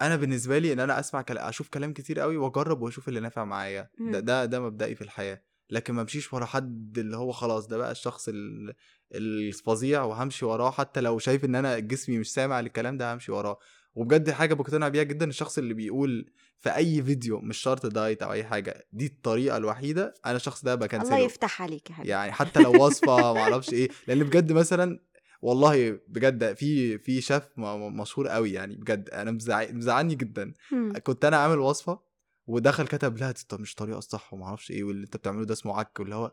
[0.00, 3.44] أنا بالنسبة لي ان أنا اسمع كلام أشوف كلام كتير قوي واجرب واشوف اللي نافع
[3.44, 3.90] معايا.
[4.12, 4.20] ده.
[4.20, 5.42] ده ده مبدئي في الحياة.
[5.70, 8.74] لكن ما امشيش ورا حد اللي هو خلاص ده بقى الشخص ال-
[9.14, 10.70] الفظيع وهمشي وراه.
[10.70, 13.58] حتى لو شايف ان أنا جسمي مش سامع للكلام ده همشي وراه.
[13.96, 18.32] وبجد حاجة بقتنع بيها جدا الشخص اللي بيقول في أي فيديو مش شرط دايت أو
[18.32, 22.10] أي حاجة دي الطريقة الوحيدة أنا الشخص ده الله بكنسله يفتح عليك يا حبيبي.
[22.10, 25.00] يعني حتى لو وصفة ما أعرفش إيه لأن بجد مثلا
[25.42, 27.42] والله بجد في في شيف
[27.88, 30.52] مشهور قوي يعني بجد أنا مزع- مزعلني جدا.
[31.02, 32.00] كنت أنا عامل وصفة
[32.46, 35.78] ودخل كتب لا دي مش طريقة الصح وما أعرفش إيه واللي أنت بتعمله ده اسمه
[35.78, 36.32] عك واللي هو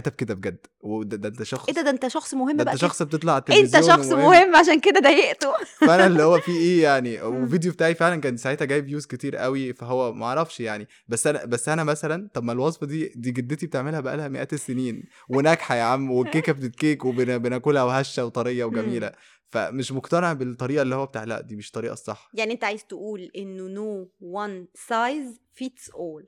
[0.00, 2.72] كتب كده بجد وده ده أنت شخص إيه ده ده أنت شخص مهم ده بقى
[2.72, 2.80] انت.
[2.82, 4.24] شخص بتطلع على أنت التلفزيون شخص ومهم.
[4.24, 5.52] مهم عشان كده ضايقته.
[5.86, 7.40] فانا اللي هو في إيه يعني؟ مم.
[7.40, 10.88] والفيديو بتاعي فعلا كان ساعتها جايب فيوز كتير قوي فهو ما أعرفش يعني.
[11.08, 15.02] بس أنا بس أنا مثلا طب ما الوصفة دي دي جدتي بتعملها بقالها مئات السنين
[15.28, 19.12] وناجحة يا عم والكيكة بتتكيك وبناكلها وهشة وطرية وجميلة.
[19.48, 22.30] فمش مقتنع بالطريقة اللي هو بتاع لأ دي مش الطريقة الصح.
[22.34, 26.26] يعني أنت عايز تقول إنه no one size fits all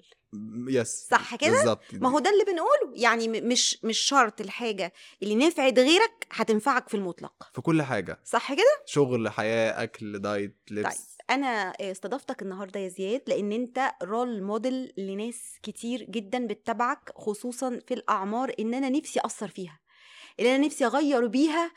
[0.69, 2.93] yes صح كده؟ بالظبط ما هو ده اللي بنقوله.
[3.03, 7.51] يعني مش مش شرط الحاجة اللي نفعت غيرك هتنفعك في المطلق.
[7.55, 8.21] في كل حاجة.
[8.25, 13.91] صح كده؟ شغل حياة أكل دايت طيب لبس أنا استضفتك النهارده يا زياد لأن أنت
[14.03, 19.81] role model لناس كتير جدا بتتابعك خصوصا في الأعمار ان أنا نفسي أثر فيها
[20.41, 21.71] اللي أنا نفسي أغير بيها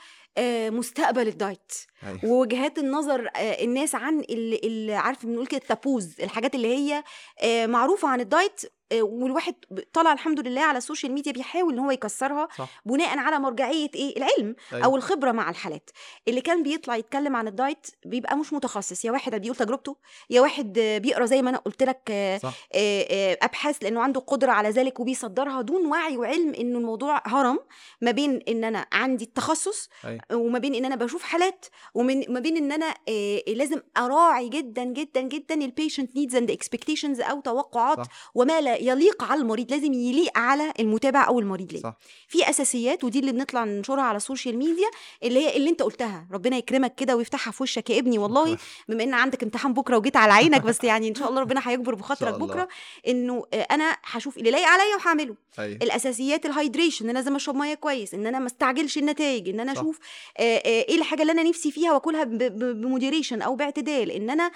[0.69, 1.73] مستقبل الدايت
[2.03, 2.25] أيوة.
[2.25, 7.03] ووجهات النظر آه، الناس عن اللي, عارف بنقول كده ال taboos الحاجات اللي هي
[7.41, 9.55] آه، معروفة عن الدايت آه، والواحد
[9.93, 14.17] طلع الحمد لله على السوشيال ميديا بيحاول إن هو يكسرها صح بناء على مرجعية إيه
[14.17, 14.85] العلم أيوة.
[14.85, 15.89] أو الخبرة مع الحالات
[16.27, 19.95] اللي كان بيطلع يتكلم عن الدايت بيبقى مش متخصص يا واحد بيقول تجربته
[20.29, 22.39] يا واحد آه، بيقرأ زي ما أنا قلت لك آه،
[22.73, 27.59] آه، آه، أبحاث لأنه عنده قدرة على ذلك وبيصدرها دون وعي وعلم إنه الموضوع هرم
[28.01, 30.21] ما بين إن أنا عندي التخصص أيوة.
[30.33, 34.83] وما بين إن أنا بشوف حالات ومن ما بين إن أنا آه، لازم أراعي جدا
[34.83, 38.31] جدا جدا ال patient needs and expectations أو توقعات صح.
[38.35, 43.03] وما لا يليق على المريض لازم يليق على المتابع أو المريض ليه صح في أساسيات
[43.03, 44.89] ودي اللي بنطلع ننشرها على السوشيال ميديا
[45.23, 48.57] اللي هي اللي أنت قلتها ربنا يكرمك كده ويفتحها في وشك يا ابني والله
[48.89, 51.95] بما إن عندك امتحان بكرة وجيت على عينك بس يعني إن شاء الله ربنا هيجبر
[51.95, 52.33] بخاطرك.
[52.33, 52.67] بكرة
[53.07, 57.55] إنه أنا هشوف اللي لايق عليا وهعمله أيوه الأساسيات ال hydration إن أنا لازم أشرب
[57.55, 59.71] مية كويس إن أنا ما استعجلش النتائج إن أنا.
[59.71, 59.99] أشوف
[60.39, 64.51] إيه الحاجة اللي أنا نفسي فيها وأكلها ب moderation أو باعتدال إن أنا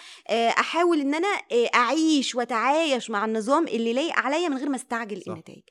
[0.60, 1.28] أحاول إن أنا
[1.76, 5.32] أعيش وأتعايش مع النظام اللي لايق عليا من غير ما استعجل صح.
[5.32, 5.62] النتائج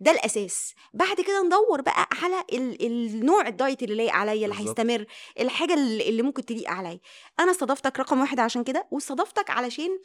[0.00, 0.74] ده الأساس.
[0.94, 4.60] بعد كده ندور بقى على ال- النوع الدايت اللي لايق عليا اللي.
[4.60, 5.06] هيستمر
[5.40, 7.00] الحاجة اللي ممكن تليق عليا.
[7.40, 9.98] أنا استضفتك رقم واحد عشان كده واستضفتك علشان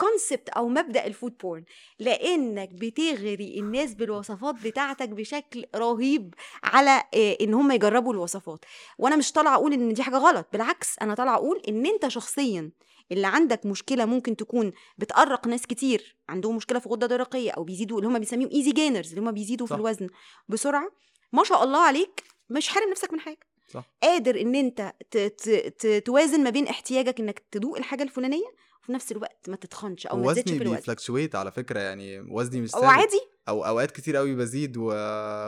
[0.00, 1.64] concept أو مبدأ ال food porn
[1.98, 6.34] لأنك بتغري الناس بالوصفات بتاعتك بشكل رهيب
[6.64, 8.64] على آه، إن هم يجربوا الوصفات.
[8.98, 12.70] وأنا مش طالعة أقول إن دي حاجة غلط بالعكس أنا طالعة أقول إن أنت شخصيا
[13.12, 17.96] اللي عندك مشكلة ممكن تكون بتغرق ناس كتير عندهم مشكلة في غدة درقيه أو بيزيدوا
[17.98, 19.76] اللي هم بيسميهم easy gainers اللي هم بيزيدوا في صح.
[19.78, 20.08] الوزن
[20.48, 20.90] بسرعة
[21.32, 23.38] ما شاء الله عليك مش حارم نفسك من حاجة
[23.68, 23.84] صح.
[24.02, 28.46] قادر إن أنت ت- ت- ت- توازن ما بين احتياجك إنك تدوق الحاجة الفلانية
[28.82, 31.80] وفي نفس الوقت ما تتخنش أو ما تزيدش وزني في الوزن بي fluctuate على فكرة
[31.80, 33.20] يعني وزني مش ثابت عادي
[33.50, 34.92] أو أوقات كتير قوي بزيد و...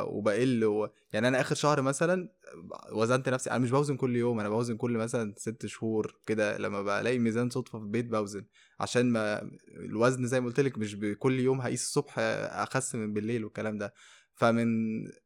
[0.07, 0.89] وبقل و...
[1.13, 2.29] يعني أنا آخر شهر مثلا
[2.93, 6.83] وزنت نفسي أنا مش بوزن كل يوم أنا بوزن كل مثلا ست شهور كده لما
[6.83, 8.45] بلاقي ميزان صدفة في البيت بوزن
[8.81, 13.45] عشان ما الوزن زي ما قلت لك مش كل يوم هقيس الصبح أخس من بالليل
[13.45, 13.95] والكلام ده.
[14.35, 14.67] فمن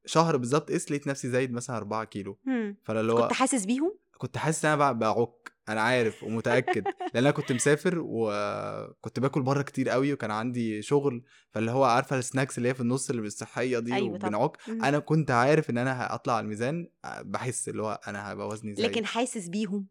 [0.07, 2.39] شهر بالظبط قيس لقيت نفسي زايد مثلا 4 كيلو.
[2.85, 6.85] فأنا اللي هو كنت حاسس بيهم؟ كنت حاسس إن أنا بع- بعك أنا عارف ومتأكد.
[6.85, 12.19] لأن أنا كنت مسافر وكنت باكل بره كتير قوي وكان عندي شغل فاللي هو عارفة
[12.18, 14.14] ال snacks اللي هي في النص اللي مش صحيه دي أيوة.
[14.14, 14.57] وبنعك.
[14.69, 16.89] أنا كنت عارف إن أنا هطلع على الميزان
[17.21, 18.91] بحس اللي هو أنا هبقى وزني زايد.
[18.91, 19.87] لكن حاسس بيهم.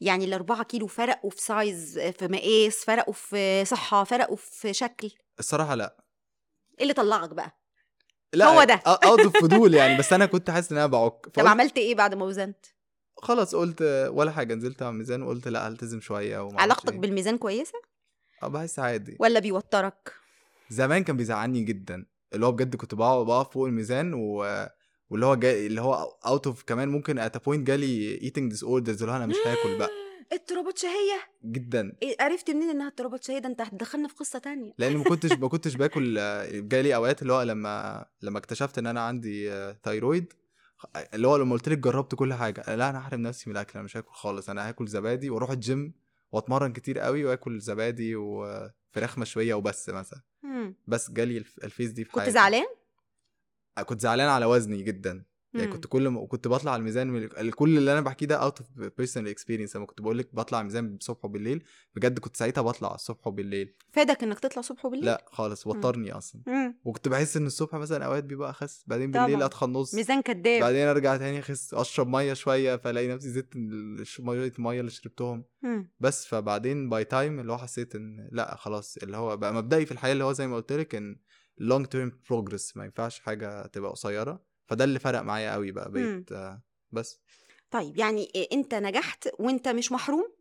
[0.00, 5.10] يعني الأربعة كيلو فرقوا في size في مقاس فرقوا في صحة فرقوا في شكل.
[5.38, 5.96] الصراحة لأ.
[6.78, 7.58] إيه اللي طلعك بقى؟
[8.32, 8.74] لأ هو ده.
[8.86, 11.26] اوف فضول يعني بس أنا كنت حاسس إن أنا بعك.
[11.26, 12.66] طب عملت إيه بعد ما وزنت؟
[13.22, 16.98] خلاص قلت ولا حاجة نزلت على الميزان وقلت لأ ألتزم شوية وما علاقتك إيه.
[17.00, 17.78] بالميزان كويسة؟
[18.42, 19.16] آه بحس عادي.
[19.20, 20.12] ولا بيوترك؟
[20.70, 24.44] زمان كان بيزعلني جدا اللي هو بجد كنت بقف بقف فوق الميزان و...
[25.10, 25.94] واللي هو جاي اللي هو
[26.26, 29.88] out of كمان ممكن at point جالي eating disorders اللي هو أنا مش هاكل بقى.
[30.32, 31.92] اضطرابات شهية جدا.
[32.02, 34.72] إيه عرفت منين إنها اضطرابات شهية ده أنت هتدخلنا في قصة تانية.
[34.78, 36.14] لأن ما كنتش ما كنتش باكل
[36.68, 39.50] جالي أوقات اللي هو لما لما اكتشفت إن أنا عندي
[39.84, 40.32] thyroid
[41.14, 43.82] اللي هو لما قلت لك جربت كل حاجة لا أنا هحرم نفسي من الأكل أنا
[43.82, 45.92] مش هاكل خالص أنا هاكل زبادي وأروح الجيم
[46.32, 50.20] وأتمرن كتير قوي وآكل زبادي وفراخ مشوية وبس مثلا.
[50.86, 52.32] بس جالي الف- ال phase دي في كنت حياتي.
[52.34, 52.66] زعلان
[53.86, 55.24] كنت زعلان على وزني جدا
[55.54, 55.72] يعني مم.
[55.72, 58.68] كنت كل ما كنت بطلع على الميزان من كل اللي أنا بحكيه ده out of
[58.98, 62.94] personal experience لما كنت بقول لك بطلع على الميزان الصبح وبالليل بجد كنت ساعتها بطلع
[62.94, 66.78] الصبح وبالليل فادك إنك تطلع صبح وبالليل لا خالص وترني أصلا مم.
[66.84, 69.46] وكنت بحس إن الصبح مثلا أوقات بيبقى أخس بعدين بالليل طبعاً.
[69.46, 73.56] اتخن نص ميزان كداب بعدين أرجع تاني أخس أشرب مية شوية فألاقي نفسي زدت
[74.20, 75.90] مية المية اللي شربتهم مم.
[76.00, 79.92] بس فبعدين by time اللي هو حسيت إن لا خلاص اللي هو بقى مبدئي في
[79.92, 81.16] الحياة اللي هو زي ما قلت لك إن
[81.58, 86.32] long term progress ما ينفعش حاجة تبقى قصيرة فده اللي فرق معايا قوي بقى بقيت
[86.32, 86.62] آه،
[86.92, 87.20] بس.
[87.70, 90.32] طيب يعني أنت نجحت وأنت مش محروم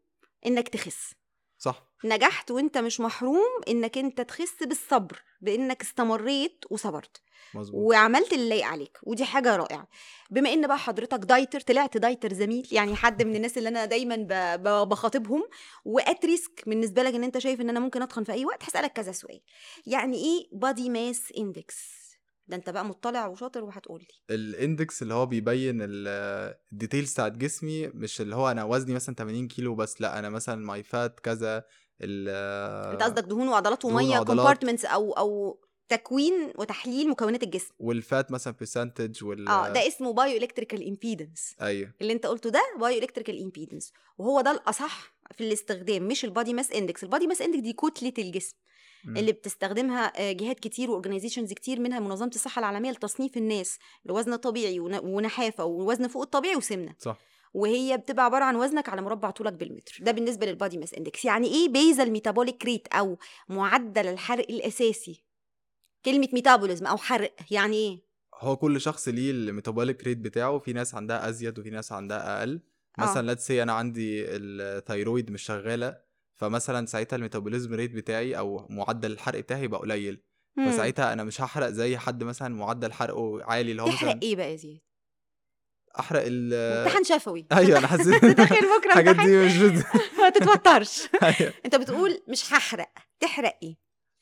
[0.46, 1.14] إنك تخس.
[1.58, 1.88] صح.
[2.06, 7.22] نجحت وأنت مش محروم إنك أنت تخس بالصبر بإنك استمريت وصبرت.
[7.54, 7.82] مظبوط.
[7.84, 9.88] وعملت اللي لايق عليك ودي حاجة رائعة.
[10.30, 14.16] بما إن بقى حضرتك dieter طلعت dieter زميل يعني حد من الناس اللي أنا دايما
[14.84, 15.44] بخاطبهم
[15.86, 18.94] at risk بالنسبة لك إن أنت شايف إن أنا ممكن أتخن في أي وقت هسألك
[18.94, 19.42] كذا سؤال.
[19.86, 22.07] يعني إيه body mass index
[22.48, 27.14] ده أنت بقى مطلع وشاطر وهتقول لي ال index اللي هو بيبين ال- ال details
[27.14, 30.84] بتاعت جسمي مش اللي هو أنا وزني مثلا 80 كيلو بس لأ أنا مثلا my
[30.84, 31.64] fat كذا
[32.02, 34.20] أنت قصدك دهون وعضلات ومية.
[34.24, 35.60] compartments أو أو
[35.90, 37.74] تكوين وتحليل مكونات الجسم.
[37.80, 41.94] وال fat مثلا percentage وال آه ده اسمه bioelectrical impedance أيوه.
[42.02, 46.72] اللي انت قلته ده bioelectrical impedance وهو ده الأصح في الاستخدام مش ال body mass
[46.72, 48.56] index ال body mass index دي كتلة الجسم
[49.06, 49.18] مم.
[49.18, 54.36] اللي بتستخدمها آه، جهات كتير و organizations كتير منها منظمة الصحة العالمية لتصنيف الناس لوزن
[54.36, 56.96] طبيعي ون- ونحافة ووزن فوق الطبيعي وسمنة.
[57.00, 57.18] صح.
[57.54, 59.98] وهي بتبقى عبارة عن وزنك على مربع طولك بالمتر.
[60.02, 63.18] ده بالنسبة لل body mass index يعني إيه basal metabolic rate أو
[63.50, 65.24] معدل الحرق الأساسي؟
[66.06, 70.74] كلمة metabolism أو حرق يعني إيه؟ هو كل شخص ليه ال metabolic rate بتاعه في
[70.74, 72.62] ناس عندها أزيد وفي ناس عندها أقل.
[73.00, 73.02] آه.
[73.02, 75.98] مثلا let's say أنا عندي ال thyroid مش شغالة
[76.36, 80.24] فمثلا ساعتها ال metabolism rate بتاعي أو معدل الحرق بتاعي يبقى قليل.
[80.58, 80.72] مم.
[80.72, 84.52] فساعتها أنا مش هحرق زي حد مثلا معدل حرقه عالي اللي هو تحرق إيه بقى
[84.52, 84.80] يا زياد؟
[86.00, 87.48] أحرق ال امتحان شفوي.
[87.52, 89.84] أيوه أنا حسيت داخل بكرة الحاجات دي مش
[90.20, 91.02] ما تتوترش.
[91.24, 91.54] أيوة.
[91.66, 92.90] أنت بتقول مش هحرق
[93.20, 93.78] تحرق إيه؟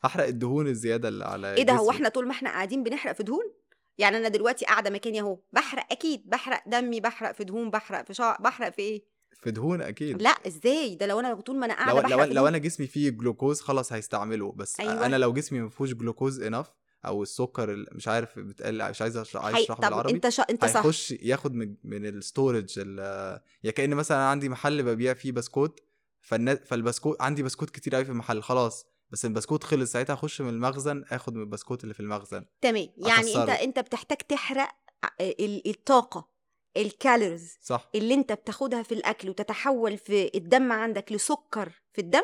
[0.06, 1.89] هحرق الدهون الزيادة اللي على إيه ده هو.
[1.91, 3.43] إحنا طول ما إحنا قاعدين بنحرق في دهون؟
[3.97, 8.14] يعني أنا دلوقتي قاعدة مكاني أهو بحرق؟ أكيد بحرق دمي بحرق في دهون بحرق في
[8.14, 9.03] شعر بحرق في إيه؟
[9.41, 10.22] في دهون أكيد.
[10.22, 12.88] لا إزاي؟ ده لو أنا طول ما أنا قاعدة لو بحرق لو, لو أنا جسمي
[12.88, 15.06] فيه جلوكوز خلاص هيستعمله بس أيوة.
[15.06, 16.68] أنا لو جسمي ما فيهوش جلوكوز انف
[17.06, 20.43] أو السكر ال- مش عارف بتقل مش عايز أشرح عايز طب بالعربي أنت شا...
[20.49, 20.78] أنت صح.
[20.78, 22.78] هيخش ياخد من, من الستورج
[23.64, 25.80] يا كأن مثلا عندي محل ببيع فيه بسكوت
[26.22, 26.56] فالنا...
[26.56, 31.03] فالبسكوت عندي بسكوت كتير قوي في المحل خلاص بس البسكوت خلص ساعتها أخش من المخزن
[31.12, 33.49] آخد من البسكوت اللي في المخزن تمام يعني أنت.
[33.49, 34.70] أنت بتحتاج تحرق
[35.22, 36.30] ال- الطاقة
[36.78, 42.24] ال calories صح اللي أنت بتاخدها في الأكل وتتحول في الدم عندك لسكر في الدم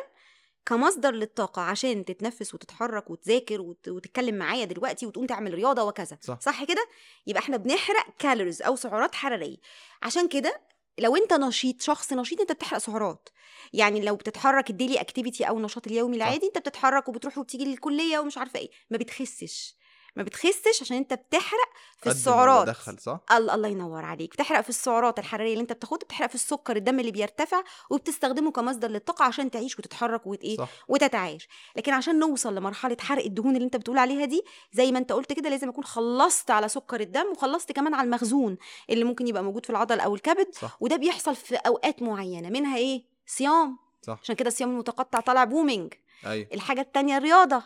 [0.65, 3.87] كمصدر للطاقة عشان تتنفس وتتحرك وتذاكر وت...
[3.89, 6.39] وتتكلم معايا دلوقتي وتقوم تعمل رياضة وكذا صح.
[6.41, 6.87] صح كده؟
[7.27, 9.57] يبقى إحنا بنحرق calories أو سعرات حرارية
[10.03, 10.61] عشان كده
[10.99, 13.29] لو انت نشيط شخص نشيط انت بتحرق سعرات
[13.73, 18.19] يعني لو بتتحرك ال daily activity أو النشاط اليومي العادي انت بتتحرك وبتروح وبتيجي للكلية
[18.19, 18.69] ومش عارفة إيه.
[18.89, 19.75] ما بتخسش.
[20.15, 22.67] ما بتخسش عشان أنت بتحرق في السعرات.
[22.67, 24.31] بدخل صح؟ الله الله ينور عليك.
[24.33, 28.87] بتحرق في السعرات الحرارية اللي أنت بتاخدها بتحرق في السكر الدم اللي بيرتفع وبتستخدمه كمصدر
[28.87, 30.69] للطاقة عشان تعيش وتتحرك وت إيه صح.
[30.87, 31.47] وتتعايش.
[31.75, 34.41] لكن عشان نوصل لمرحلة حرق الدهون اللي أنت بتقول عليها دي
[34.73, 38.57] زي ما أنت قلت كده لازم أكون خلصت على سكر الدم وخلصت كمان على المخزون
[38.89, 40.47] اللي ممكن يبقى موجود في العضل أو الكبد.
[40.55, 40.77] صح.
[40.79, 43.77] وده بيحصل في أوقات معينة منها إيه؟ صيام.
[44.01, 44.19] صح.
[44.23, 45.93] عشان كده الصيام المتقطع طالع بومينج
[46.25, 46.47] أيوه.
[46.53, 47.63] الحاجة التانية الرياضة.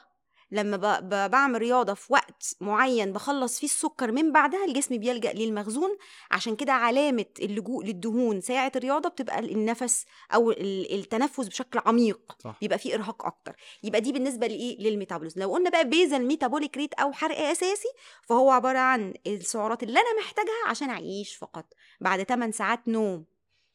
[0.51, 0.99] لما.
[1.27, 5.97] بعمل رياضة في وقت معين بخلص فيه السكر من بعدها الجسم بيلجأ للمخزون
[6.31, 12.57] عشان كده علامة اللجوء للدهون ساعة الرياضة بتبقى النفس ال- التنفس بشكل عميق صح.
[12.61, 13.55] بيبقى فيه إرهاق أكتر.
[13.83, 15.41] يبقى دي بالنسبة لإيه؟ لل metabolism.
[15.41, 17.89] لو قلنا بقى basal metabolic rate أو حرق أساسي
[18.23, 21.65] فهو عبارة عن السعرات اللي أنا محتاجها عشان أعيش فقط.
[22.01, 23.25] بعد 8 ساعات نوم.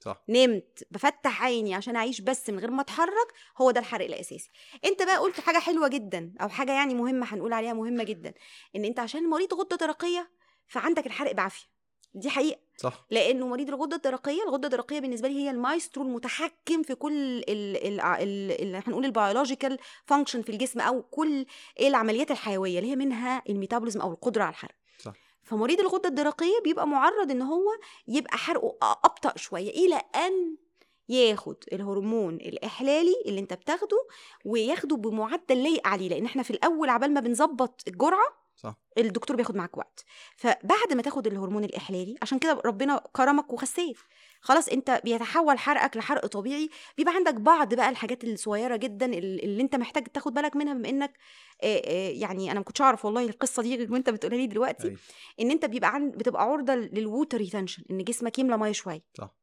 [0.01, 0.23] صح.
[0.29, 4.51] نمت بفتح عيني عشان أعيش بس من غير ما أتحرك هو ده الحرق الأساسي.
[4.85, 8.35] أنت بقى قلت حاجة حلوة جدا أو حاجة يعني مهمة هنقول عليها مهمة جدا
[8.77, 10.31] إن أنت عشان مريض غدة درقيه
[10.69, 11.67] فعندك الحرق بعافية.
[12.15, 12.61] دي حقيقة.
[12.77, 13.07] صح.
[13.11, 18.01] لأنه مريض الغدة الدرقيه الغدة الدرقيه بالنسبة لي هي المايسترو المتحكم في كل ال ال
[18.01, 21.47] ال ال هنقول ال biological function في الجسم أو كل
[21.81, 24.80] العمليات الحيوية اللي هي منها ال metabolism أو القدرة على الحرق.
[25.51, 27.71] فمريض الغدة الدرقية بيبقى معرض إن هو
[28.09, 29.71] يبقى حرقه أبطأ شوية.
[29.71, 30.57] إلى أن
[31.09, 34.07] ياخد الهرمون الإحلالي اللي أنت بتاخده
[34.45, 36.09] وياخده بمعدل لايق عليه.
[36.09, 38.77] لأن إحنا في الأول عبال ما بنظبط الجرعة صح.
[38.99, 40.05] الدكتور بياخد معاك وقت.
[40.37, 43.97] فبعد ما تاخد الهرمون الإحلالي عشان كده ربنا كرمك وخسيت.
[44.41, 46.71] خلاص أنت بيتحول حرقك لحرق طبيعي.
[46.97, 50.89] بيبقى عندك بعض بقى الحاجات الصغيرة جدا ال- اللي أنت محتاج تاخد بالك منها بما
[50.89, 51.13] إنك
[52.21, 54.97] يعني أنا ما كنتش أعرف والله القصة دي غير وانت بتقولها لي دلوقتي أي.
[55.41, 59.03] إن أنت بيبقى عند بتبقى عرضة لل water retention إن جسمك يملى مية شوية.
[59.19, 59.35] صح.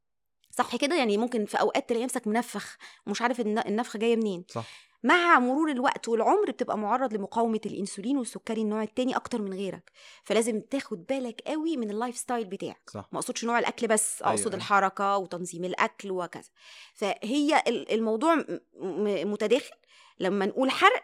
[0.51, 4.45] صح كده؟ يعني ممكن في أوقات تلاقي نفسك منفخ ومش عارف الن- النفخة جاية منين.
[4.49, 4.86] صح.
[5.03, 9.91] مع مرور الوقت والعمر بتبقى معرض لمقاومة الإنسولين والسكري النوع التاني أكتر من غيرك
[10.23, 12.89] فلازم تاخد بالك قوي من ال lifestyle بتاعك.
[12.89, 13.09] صح.
[13.11, 14.55] ما أقصدش نوع الأكل بس أقصد أيوة.
[14.55, 16.49] الحركة وتنظيم الأكل وكذا.
[16.93, 18.45] فهي ال- الموضوع
[19.25, 19.75] متداخل.
[20.19, 21.03] لما نقول حرق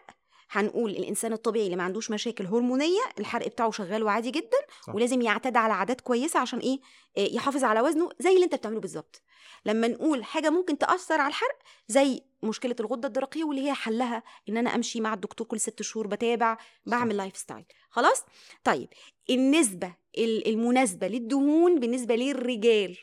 [0.56, 4.94] هنقول الإنسان الطبيعي اللي ما عندوش مشاكل هرمونية الحرق بتاعه شغال وعادي جدا صح.
[4.94, 6.80] ولازم يعتاد على عادات كويسة عشان إيه؟
[7.16, 9.22] إيه، يحافظ على وزنه زي اللي أنت بتعمله بالظبط.
[9.66, 14.56] لما نقول حاجة ممكن تأثر على الحرق زي مشكلة الغدة الدرقية واللي هي حلها إن
[14.56, 18.22] أنا أمشي مع الدكتور كل ست شهور بتابع بعمل lifestyle خلاص؟
[18.64, 18.88] طيب
[19.30, 22.98] النسبة ال- المناسبة للدهون بالنسبة للرجال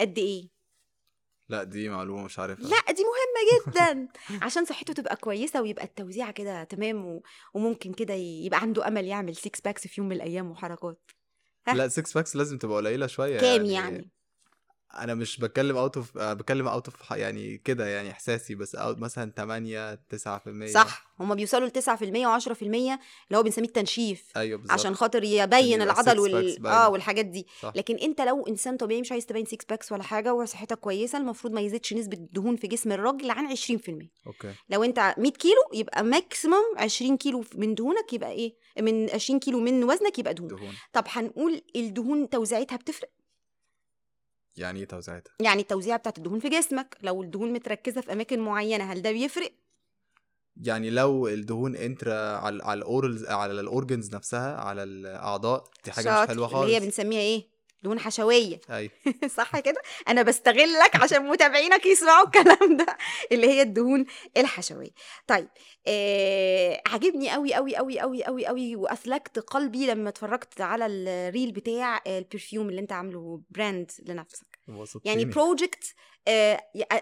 [0.00, 0.48] قد إيه؟
[1.52, 2.68] لا دي معلومة مش عارفها.
[2.68, 4.08] لا دي مهمة جدا.
[4.44, 7.22] عشان صحته تبقى كويسة ويبقى التوزيع كده تمام و...
[7.54, 11.10] وممكن كده يبقى عنده أمل يعمل six packs في يوم من الأيام وحركات.
[11.68, 14.10] ها؟ لا 6 packs لازم تبقى قليلة شوية كام يعني؟
[14.98, 19.32] أنا مش بتكلم out of بتكلم out of يعني كده يعني إحساسي بس out مثلا
[19.36, 21.12] 8 9% صح.
[21.20, 21.76] هما بيوصلوا ل 9%
[22.44, 22.98] و10% اللي
[23.34, 24.24] هو بنسميه التنشيف.
[24.36, 24.72] أيوه بالظبط.
[24.72, 26.66] عشان خاطر يبين يبقى العضل وال...
[26.66, 27.46] آه والحاجات دي.
[27.60, 27.72] صح.
[27.76, 31.52] لكن أنت لو إنسان طبيعي مش عايز تبين 6 packs ولا حاجة وصحتك كويسة المفروض
[31.52, 33.60] ما يزيدش نسبة الدهون في جسم الراجل عن 20%
[34.26, 34.54] okay.
[34.70, 39.60] لو أنت 100 كيلو يبقى maximum 20 كيلو من دهونك يبقى إيه؟ من 20 كيلو
[39.60, 40.48] من وزنك يبقى دهون.
[40.48, 40.74] دهون.
[40.92, 43.08] طب هنقول الدهون توزيعتها بتفرق؟
[44.56, 48.84] يعني إيه توزيعتها؟ يعني التوزيع بتاعت الدهون في جسمك لو الدهون متركزة في أماكن معينة
[48.92, 49.52] هل ده بيفرق؟
[50.56, 55.92] يعني لو الدهون intra على على ال organs على ال organs نفسها على الأعضاء دي
[55.92, 56.28] حاجة مش.
[56.28, 57.51] حلوة خالص اللي هي بنسميها إيه؟
[57.82, 58.60] دهون حشوية.
[58.70, 58.90] أيوه.
[59.38, 62.86] صح كده؟ أنا بستغلك عشان متابعينك يسمعوا الكلام ده.
[63.32, 64.04] اللي هي الدهون
[64.36, 64.90] الحشوية.
[65.26, 65.48] طيب
[65.86, 71.52] آه عجبني قوي قوي قوي قوي قوي قوي وأثلجت قلبي لما اتفرجت على ال reel
[71.52, 74.51] بتاع ال perfume اللي أنت عامله brand لنفسك.
[75.04, 75.24] يعني.
[75.24, 75.94] project
[76.28, 76.60] آه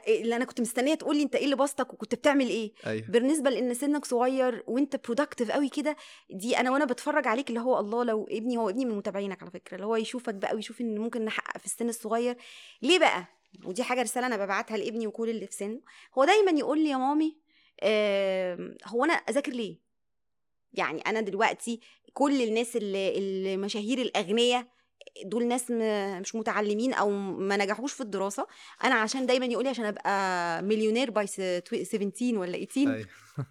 [0.09, 3.07] اللي أنا كنت مستنية تقول لي أنت إيه اللي بسطك وكنت بتعمل إيه؟ أيوه.
[3.09, 5.97] بالنسبة لإن سنك صغير وأنت برودكتيف قوي كده
[6.31, 9.51] دي أنا وأنا بتفرج عليك اللي هو الله لو ابني هو ابني من متابعينك على
[9.51, 12.37] فكرة اللي هو يشوفك بقى ويشوف إن ممكن نحقق في السن الصغير.
[12.83, 13.27] ليه بقى؟
[13.65, 15.81] ودي حاجة رسالة أنا ببعتها لابني وكل اللي في سنه.
[16.19, 17.37] هو دايما يقول لي يا مامي
[17.81, 19.79] آه هو أنا أذاكر ليه؟
[20.73, 21.81] يعني أنا دلوقتي
[22.13, 23.19] كل الناس اللي
[23.55, 24.67] المشاهير الأغنياء
[25.25, 25.71] دول ناس
[26.21, 28.47] مش متعلمين أو ما نجحوش في الدراسة
[28.85, 33.07] أنا عشان دايما يقول لي عشان أبقى مليونير by 17 ولا 18 أيوه.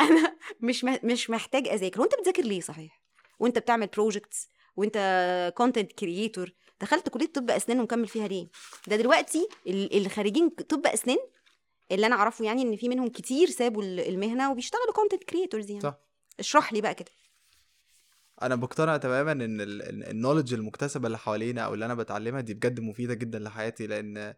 [0.00, 2.00] أنا مش مش محتاج أذاكر.
[2.00, 3.02] وأنت بتذاكر ليه صحيح؟
[3.38, 8.48] وأنت بتعمل projects وأنت content creator دخلت كلية طب أسنان ومكمل فيها ليه؟
[8.86, 11.18] ده دلوقتي ال- اللي خارجين طب أسنان
[11.92, 15.80] اللي أنا أعرفه يعني إن في منهم كتير سابوا ال- المهنة وبيشتغلوا content creators يعني.
[15.82, 15.94] صح.
[16.40, 17.10] اشرح لي بقى كده.
[18.42, 19.60] أنا مقتنع تماما إن
[20.10, 24.34] ال knowledge المكتسبة اللي حوالينا أو اللي أنا بتعلمها دي بجد مفيدة جدا لحياتي لأن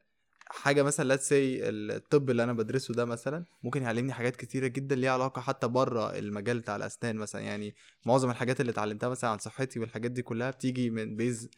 [0.48, 4.96] حاجة مثلا let's say الطب اللي أنا بدرسه ده مثلا ممكن يعلمني حاجات كتيرة جدا
[4.96, 7.40] ليها علاقة حتى بره المجال بتاع الأسنان مثلا.
[7.42, 7.74] يعني
[8.06, 11.50] معظم الحاجات اللي اتعلمتها مثلا عن صحتي والحاجات دي كلها بتيجي من base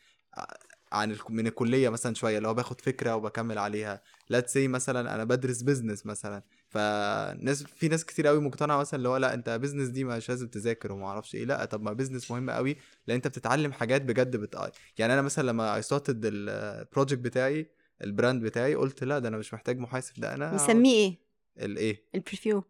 [0.92, 4.02] عن من الكلية مثلا شوية اللي هو باخد فكرة وبكمل عليها.
[4.30, 6.42] let's say مثلا أنا بدرس business مثلا.
[6.68, 10.48] فناس في ناس كتير قوي مقتنعة مثلا اللي هو لا انت business دي مش لازم
[10.48, 11.44] تذاكر وما أعرفش إيه.
[11.44, 15.46] لا طب ما business مهم قوي لأن انت بتتعلم حاجات بجد بت يعني أنا مثلا
[15.46, 17.70] لما I started ال project بتاعي
[18.04, 21.18] ال brand بتاعي قلت لا ده أنا مش محتاج محاسب ده أنا مسميه إيه؟
[21.58, 22.62] الايه ال perfume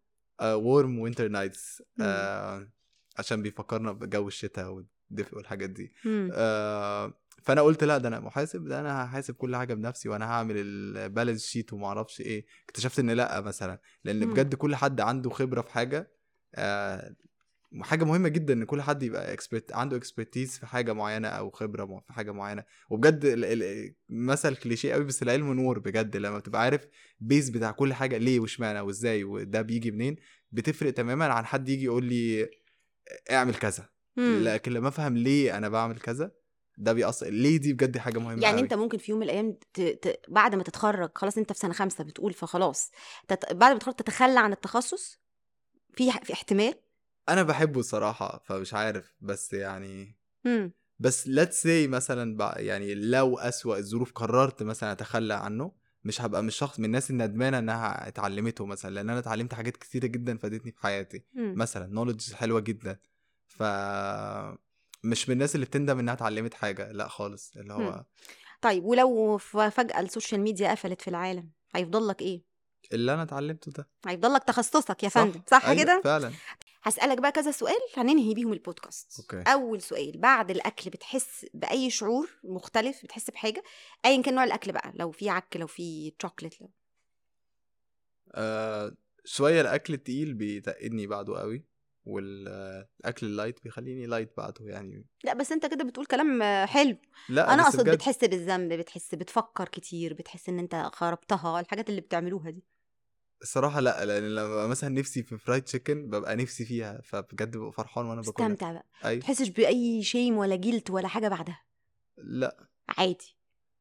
[0.43, 1.83] warm winter nights.
[3.19, 5.93] عشان بيفكرنا بجو الشتاء والدفء والحاجات دي.
[6.33, 7.13] آه،
[7.43, 10.70] فأنا قلت لأ ده أنا محاسب ده أنا هحاسب كل حاجة بنفسي وأنا هعمل ال
[10.70, 14.33] balance sheet وما أعرفش إيه اكتشفت إن لأ مثلا لأن مم.
[14.33, 16.11] بجد كل حد عنده خبرة في حاجة
[16.55, 17.15] آه،
[17.81, 22.03] حاجة مهمة جدا إن كل حد يبقى expert عنده expertise في حاجة معينة أو خبرة
[22.07, 23.27] في حاجة معينة وبجد
[24.09, 26.87] مثل كليشيه قوي بس العلم نور بجد لما بتبقى عارف
[27.21, 30.17] base بتاع كل حاجة ليه واشمعنى وإزاي وده بيجي منين
[30.53, 32.51] بتفرق تماما عن حد يجي يقول لي
[33.31, 34.43] اعمل كذا مم.
[34.45, 36.33] لكن لما أفهم ليه أنا بعمل كذا
[36.79, 38.61] ده بيأثر ليه دي بجد حاجة مهمة يعني قوي.
[38.63, 39.81] أنت ممكن في يوم من الأيام ت...
[39.81, 40.21] ت...
[40.29, 42.91] بعد ما تتخرج خلاص أنت في سنة خمسة بتقول فخلاص
[43.29, 43.53] تت...
[43.53, 45.19] بعد ما تتخرج تتخلى عن التخصص
[45.95, 46.75] في في احتمال
[47.29, 50.73] أنا بحبه الصراحة فمش عارف بس يعني مم.
[50.99, 55.73] بس let's say مثلا بقى يعني لو أسوأ الظروف قررت مثلا أتخلى عنه
[56.05, 60.07] مش هبقى مش شخص من الناس الندمانة إنها اتعلمته مثلا لأن أنا اتعلمت حاجات كتيرة
[60.07, 61.55] جدا فادتني في حياتي مم.
[61.57, 62.99] مثلا نولج حلوة جدا
[63.47, 63.63] ف
[65.03, 68.05] مش من الناس اللي بتندم إنها اتعلمت حاجة لأ خالص اللي هو مم.
[68.61, 72.43] طيب ولو فجأة السوشيال ميديا قفلت في العالم هيفضل لك إيه؟
[72.93, 73.89] اللي أنا اتعلمته ده.
[74.07, 76.33] هيفضل لك تخصصك يا فندم صح أيوة كده؟ فعلا.
[76.83, 79.21] هسألك بقى كذا سؤال هننهي بيهم البودكاست.
[79.21, 79.51] okay.
[79.53, 83.63] أول سؤال بعد الأكل بتحس بأي شعور مختلف؟ بتحس بحاجة؟
[84.05, 86.71] أيا كان نوع الأكل بقى لو في عك لو في شوكليت لو
[88.35, 88.93] آه
[89.25, 91.65] شوية الأكل التقيل بيتعبني بعده قوي.
[92.09, 95.07] والأكل light بيخليني light بعده يعني.
[95.25, 96.97] لا بس أنت كده بتقول كلام حلو.
[97.29, 97.95] لا أقصد بجد.
[97.95, 102.65] بتحس بالذنب بتحس بتفكر كتير بتحس إن أنت خربتها الحاجات اللي بتعملوها دي.
[103.43, 108.07] الصراحة لا لأن لما مثلا نفسي في fried chicken ببقى نفسي فيها فبجد ببقى فرحان
[108.07, 108.47] وأنا باكلها.
[108.47, 108.87] استمتع بقى.
[109.05, 111.63] ما تحسش بأي shame ولا guilt ولا حاجة بعدها.
[112.17, 112.69] لا.
[112.89, 113.38] عادي.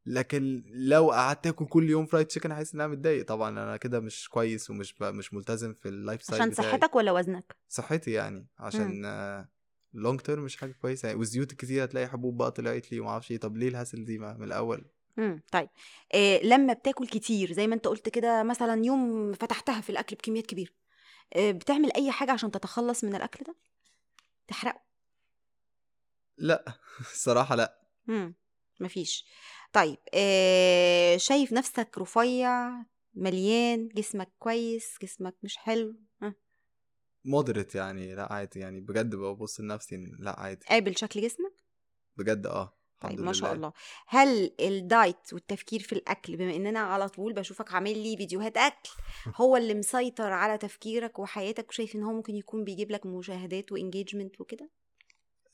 [0.10, 3.26] لكن لو قعدت آكل كل يوم fried chicken هحس إن أنا متضايق.
[3.26, 5.04] طبعا أنا كده مش كويس ومش ب...
[5.04, 6.72] مش ملتزم في ال lifestyle عشان بتاعي.
[6.72, 8.48] صحتك ولا وزنك؟ صحتي يعني.
[8.60, 9.02] عشان
[9.94, 11.20] لونج تيرم مش حاجة كويسة يعني.
[11.20, 13.38] والزيوت الكتير هتلاقي حبوب بقى طلعت لي ومعرفش إيه.
[13.38, 14.86] طب ليه الهسل دي من الأول؟
[15.20, 15.70] امم طيب.
[16.14, 20.46] إيه لما بتاكل كتير زي ما أنت قلت كده مثلا يوم فتحتها في الأكل بكميات
[20.46, 20.72] كبيرة
[21.36, 23.56] إيه بتعمل أي حاجة عشان تتخلص من الأكل ده؟
[24.48, 24.82] تحرقه؟
[26.38, 26.66] لا.
[27.14, 27.82] الصراحة لا.
[28.10, 28.36] امم
[28.80, 29.26] مفيش.
[29.74, 32.72] طيب إيه شايف نفسك رفيع
[33.14, 36.36] مليان جسمك كويس جسمك مش حلو؟ ها
[37.26, 40.66] moderate يعني لأ عادي يعني بجد ببص لنفسي لأ عادي.
[40.70, 41.54] قابل شكل جسمك؟
[42.18, 43.56] بجد آه طيب ما شاء لله.
[43.56, 43.74] الله.
[44.08, 48.90] هل الدايت والتفكير في الأكل بما إننا على طول بشوفك عامل لي فيديوهات أكل
[49.42, 53.78] هو اللي مسيطر على تفكيرك وحياتك وشايف إن هو ممكن يكون بيجيب لك مشاهدات و
[53.78, 54.70] engagement وكده؟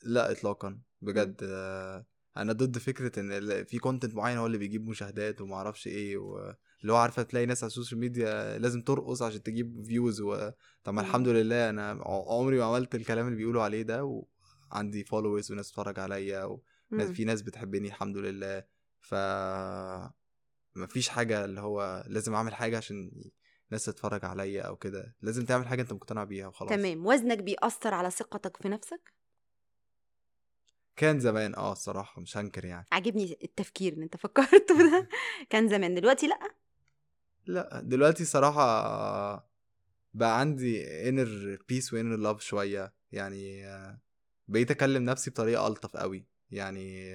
[0.02, 0.80] لأ اطلاقا.
[1.00, 2.06] بجد آه،
[2.36, 6.92] أنا ضد فكرة إن في content معين هو اللي بيجيب مشاهدات وما أعرفش إيه واللي
[6.92, 10.50] هو عارفة تلاقي ناس على السوشيال ميديا لازم ترقص عشان تجيب views و...
[10.84, 10.98] طب.
[10.98, 14.22] الحمد لله أنا عمري ما عملت الكلام اللي بيقولوا عليه ده
[14.72, 16.58] وعندي فولورز وناس بتتفرج عليا
[16.92, 17.10] وناس.
[17.10, 18.64] في ناس بتحبني الحمد لله.
[19.00, 19.14] ف
[20.76, 23.10] مفيش حاجة اللي هو لازم أعمل حاجة عشان
[23.70, 25.16] ناس تتفرج عليا أو كده.
[25.22, 26.70] لازم تعمل حاجة أنت مقتنع بيها وخلاص.
[26.70, 27.06] تمام.
[27.06, 29.13] وزنك بيأثر على ثقتك في نفسك؟
[30.96, 32.86] كان زمان آه الصراحة مش هنكر يعني.
[32.92, 35.08] عاجبني التفكير اللي أنت فكرته ده.
[35.50, 36.54] كان زمان دلوقتي لأ؟
[37.46, 38.64] لأ دلوقتي صراحة
[40.14, 42.94] بقى عندي inner peace و inner love شوية.
[43.12, 43.64] يعني
[44.48, 46.26] بقيت أكلم نفسي بطريقة ألطف قوي.
[46.50, 47.14] يعني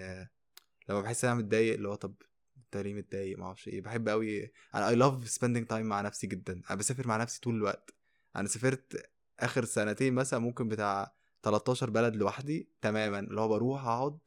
[0.90, 2.14] لما بحس إن أنا متضايق اللي هو طب
[2.58, 3.82] أنت ليه متضايق؟ معرفش إيه.
[3.82, 6.62] بحب قوي أنا I love spending time مع نفسي جدا.
[6.70, 7.94] أنا بسافر مع نفسي طول الوقت.
[8.36, 14.18] أنا سافرت آخر سنتين مثلا ممكن بتاع 13 بلد لوحدي تماما اللي هو بروح أقعد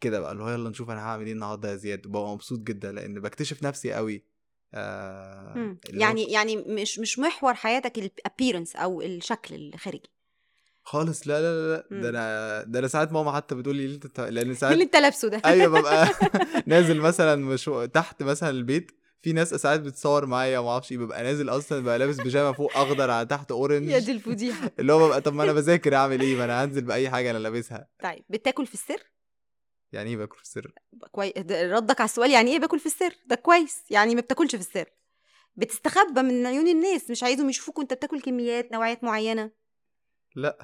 [0.00, 2.06] كده بقى اللي هو يلا نشوف أنا هعمل إيه النهاردة يا زياد.
[2.08, 4.24] ببقى مبسوط جدا لأن بكتشف نفسي قوي.
[4.74, 5.54] آه.
[5.88, 10.10] اللي هو يعني يعني مش مش محور حياتك ال appearance أو الشكل الخارجي.
[10.82, 12.00] خالص لا لا لا مم.
[12.02, 15.28] ده أنا ده أنا ساعات ماما حتى بتقول لي أنت لأن اللي ساعات أنت لابسه
[15.28, 15.42] ده.
[15.44, 16.08] أيوه ببقى
[16.66, 21.22] نازل مثلا مش تحت مثلا البيت في ناس ساعات بتصور معايا وما أعرفش إيه ببقى
[21.22, 24.70] نازل أصلا ببقى لابس بيجامة فوق أخضر على تحت يا orange دي الفضيحة.
[24.78, 27.38] اللي هو ببقى طب ما أنا بذاكر أعمل إيه؟ ما أنا هنزل بأي حاجة أنا
[27.38, 27.88] لابسها.
[28.02, 29.02] طيب بتاكل في السر؟
[29.92, 30.72] يعني إيه باكل في السر؟
[31.10, 34.60] كويس ردك على السؤال يعني إيه باكل في السر؟ ده كويس يعني ما بتاكلش في
[34.60, 34.86] السر.
[35.56, 39.50] بتستخبى من عيون الناس مش عايزهم يشوفوك وأنت بتاكل كميات نوعيات معينة.
[40.34, 40.58] لا.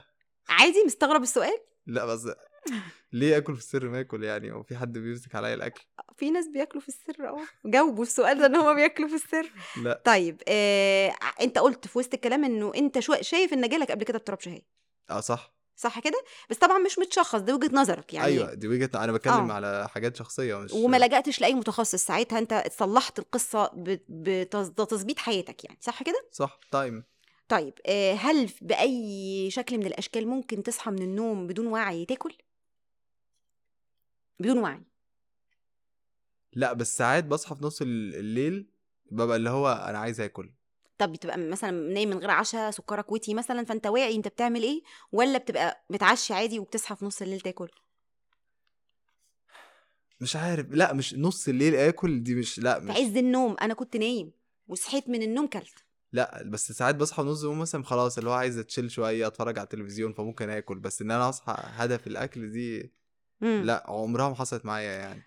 [0.49, 2.29] عادي؟ مستغرب السؤال؟ لا بس
[3.13, 5.85] ليه آكل في السر ما آكل يعني؟ هو في حد بيمسك عليا الأكل؟
[6.17, 7.41] في ناس بياكلوا في السر آه.
[7.65, 9.53] جاوبوا السؤال ده إن هما بياكلوا في السر.
[9.85, 10.03] لا.
[10.05, 14.19] طيب آه، انت قلت في وسط الكلام إنه انت شو شايف إن جالك قبل كده
[14.19, 14.67] اضطراب شهية.
[15.11, 15.55] آه صح.
[15.77, 18.27] صح كده؟ بس طبعا مش متشخص ده وجهة نظرك يعني.
[18.27, 19.55] أيوه دي وجهة أنا بتكلم آه.
[19.55, 25.79] على حاجات شخصية مش وما لجأتش لأي متخصص ساعتها أنت صلحت القصة بتظبيط حياتك يعني.
[25.81, 27.05] صح كده؟ صح تايم
[27.49, 32.37] طيب آه، هل بأي شكل من الأشكال ممكن تصحى من النوم بدون وعي تاكل؟
[34.41, 34.83] بدون وعي.
[36.55, 38.67] لا بس ساعات بصحى في نص ال- الليل
[39.11, 40.51] ببقى اللي هو أنا عايز آكل.
[40.99, 44.83] طب بتبقى مثلا نايم من غير عشاء سكرك ويتي مثلا فأنت واعي أنت بتعمل إيه؟
[45.13, 47.69] ولا بتبقى متعشي عادي وبتصحى في نص الليل تاكل؟
[50.21, 50.67] مش عارف.
[50.71, 53.57] لا مش نص الليل آكل دي مش لا في مش عز النوم.
[53.63, 54.33] أنا كنت نايم
[54.69, 55.85] وصحيت من النوم كلت.
[56.13, 59.65] لا بس ساعات بصحى نص يوم مثلا خلاص اللي هو عايز أتشيل شوية أتفرج على
[59.65, 60.79] التلفزيون فممكن آكل.
[60.79, 62.93] بس إن أنا أصحى هدف الأكل دي
[63.41, 63.63] مم.
[63.65, 65.23] لا عمرها ما حصلت معايا يعني.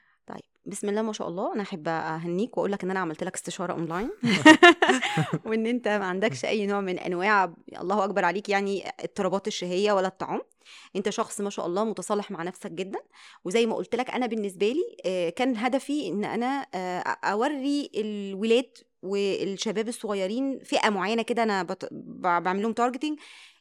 [0.68, 3.74] بسم الله ما شاء الله أنا أحب أهنيك وأقول لك إن أنا عملت لك استشارة
[3.74, 4.09] أونلاين.
[5.45, 10.07] وإن أنت ما عندكش أي نوع من أنواع الله أكبر عليك يعني اضطرابات الشهية ولا
[10.07, 10.41] الطعام.
[10.95, 12.99] أنت شخص ما شاء الله متصالح مع نفسك جدا.
[13.45, 18.78] وزي ما قلت لك أنا بالنسبة لي آه، كان هدفي إن أنا آه، أوري الولاد
[19.03, 23.20] والشباب الصغيرين فئة معينة كده أنا بعمل لهم targeting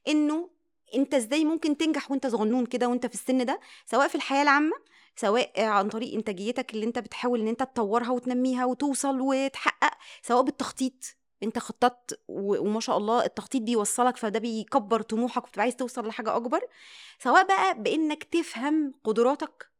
[0.08, 0.50] إنه
[0.94, 4.76] أنت إزاي ممكن تنجح وأنت صغنون كده وأنت في السن ده سواء في الحياة العامة
[5.16, 11.16] سواء عن طريق إنتاجيتك اللي أنت بتحاول إن أنت تطورها وتنميها وتوصل وتحقق سواء بالتخطيط.
[11.42, 16.60] أنت خططت وما شاء الله التخطيط بيوصلك فده بيكبر طموحك وبتبقى عايز توصل لحاجة أكبر.
[17.18, 19.70] سواء بقى بإنك تفهم قدراتك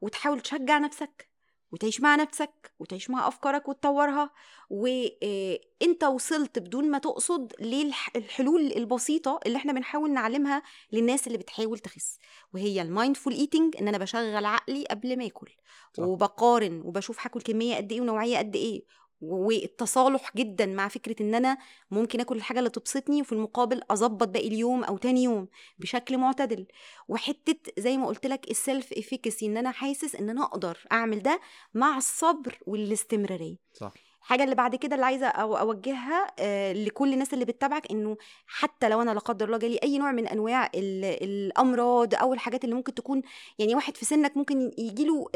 [0.00, 1.29] وتحاول تشجع نفسك
[1.72, 4.30] وتعيش مع نفسك وتعيش مع أفكارك وتطورها.
[4.70, 10.62] وإنت وصلت بدون ما تقصد للحلول البسيطة اللي إحنا بنحاول نعلمها
[10.92, 12.18] للناس اللي بتحاول تخس
[12.54, 15.50] وهي ال mindful eating إن أنا بشغل عقلي قبل ما آكل.
[15.98, 18.82] وبقارن وبشوف هاكل كمية قد إيه ونوعية قد إيه.
[19.20, 21.58] والتصالح جدا مع فكرة إن أنا
[21.90, 25.48] ممكن آكل الحاجة اللي تبسطني وفي المقابل أظبط باقي اليوم أو تاني يوم
[25.78, 26.66] بشكل معتدل.
[27.08, 31.22] وحتة زي ما قلت لك ال self efficacy إن أنا حاسس إن أنا أقدر أعمل
[31.22, 31.40] ده
[31.74, 33.56] مع الصبر والاستمرارية.
[33.72, 34.09] صح.
[34.22, 38.16] الحاجة اللي بعد كده اللي عايزة أو أوجهها آه، لكل الناس اللي بتتابعك إنه
[38.46, 42.64] حتى لو أنا لا قدر الله جالي أي نوع من أنواع ال- الأمراض أو الحاجات
[42.64, 43.22] اللي ممكن تكون
[43.58, 45.26] يعني واحد في سنك ممكن يجي له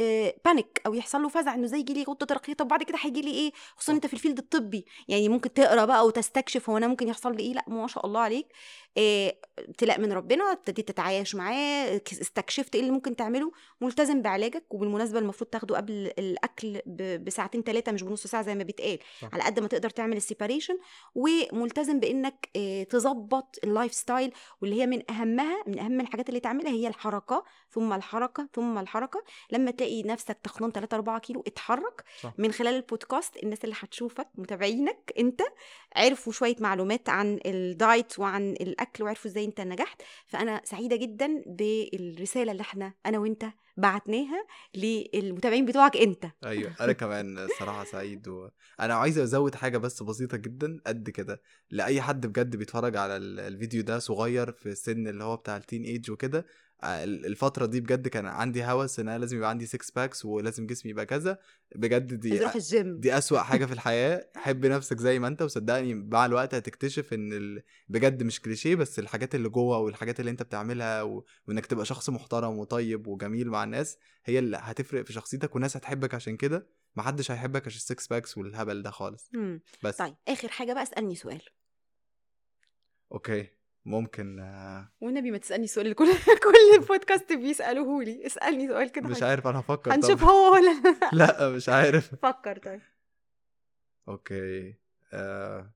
[0.44, 3.20] panic أو يحصل له فزع إنه زي يجي لي غدة درقيه طب بعد كده هيجي
[3.22, 3.92] لي إيه؟ خصوصا.
[3.92, 7.42] أنت في ال field الطبي يعني ممكن تقرأ بقى وتستكشف هو أنا ممكن يحصل لي
[7.42, 8.46] إيه؟ لأ ما شاء الله عليك.
[8.98, 15.18] آه، ابتلاء من ربنا ابتديت تتعايش معاه استكشفت إيه اللي ممكن تعمله ملتزم بعلاجك وبالمناسبة
[15.18, 16.80] المفروض تاخده قبل الأكل
[17.24, 18.98] بساعتين ثلاثة مش بنص ساعة زي ما بيتقال.
[19.32, 20.78] على قد ما تقدر تعمل ال separation
[21.14, 24.32] وملتزم بإنك آه، تظبط ال lifestyle
[24.62, 29.24] واللي هي من أهمها من أهم الحاجات اللي تعملها هي الحركة ثم الحركة ثم الحركة
[29.52, 32.32] لما تلاقي نفسك تخنت 3 4 كيلو اتحرك صح.
[32.38, 35.42] من خلال البودكاست الناس اللي هتشوفك متابعينك أنت
[35.96, 40.02] عرفوا شوية معلومات عن الدايت وعن الأكل وعرفوا إزاي أنت نجحت.
[40.26, 43.44] فأنا سعيدة جدا بالرسالة اللي إحنا أنا وأنت
[43.76, 46.26] بعتناها للمتابعين بتوعك أنت.
[46.44, 51.40] أيوه أنا كمان صراحة سعيد وأنا عايز أزود حاجة بس بسيطة جدا قد كده.
[51.70, 55.82] لأي حد بجد بيتفرج على ال- الفيديو ده صغير في السن اللي هو بتاع ال
[55.84, 56.46] teenage وكده
[56.84, 60.90] الفترة دي بجد كان عندي هوس إن أنا لازم يبقى عندي 6 packs ولازم جسمي
[60.90, 61.38] يبقى كذا.
[61.76, 64.30] بجد دي تروح الجيم دي أسوأ حاجة في الحياة.
[64.36, 67.62] حب نفسك زي ما أنت وصدقني مع الوقت هتكتشف إن ال...
[67.88, 71.24] بجد مش كليشيه بس الحاجات اللي جوه والحاجات اللي أنت بتعملها و...
[71.48, 76.14] وإنك تبقى شخص محترم وطيب وجميل مع الناس هي اللي هتفرق في شخصيتك والناس هتحبك.
[76.14, 76.66] عشان كده
[76.96, 79.30] محدش هيحبك عشان ال six packs والهبل ده خالص.
[79.34, 79.62] مم.
[79.82, 79.96] بس.
[79.96, 81.42] طيب آخر حاجة بقى اسألني سؤال.
[83.12, 83.48] okay.
[83.86, 86.06] ممكن آه، والنبي ما تسألني سؤال اللي كل
[86.44, 89.22] كل البودكاست بيسالوه لي اسألني سؤال كده مش.
[89.22, 90.82] عارف أنا هفكر هنشوف هو ولا
[91.12, 91.48] لا.
[91.48, 92.14] مش عارف.
[92.22, 92.80] فكر طيب.
[94.08, 94.74] okay
[95.12, 95.72] آه...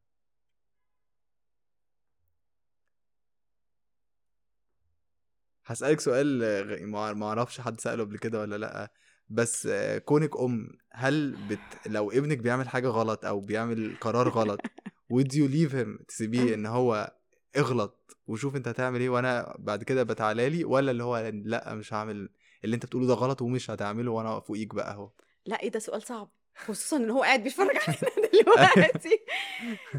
[5.66, 6.38] هسألك سؤال
[6.90, 8.90] ما ما أعرفش حد سأله قبل كده ولا لأ.
[9.30, 11.86] بس آه، كونك أم هل بت...
[11.86, 14.60] لو ابنك بيعمل حاجة غلط أو بيعمل قرار غلط
[15.12, 17.17] would you leave him تسيبيه إن هو
[17.56, 21.94] اغلط وشوف انت هتعمل إيه وأنا بعد كده بتعالى لي ولا اللي هو لأ مش
[21.94, 22.28] هعمل
[22.64, 25.10] اللي انت بتقوله ده غلط ومش هتعمله وأنا فوقيك بقى اهو.
[25.46, 29.20] لأ إيه ده سؤال صعب خصوصا إن هو قاعد بيتفرج علينا دلوقتي.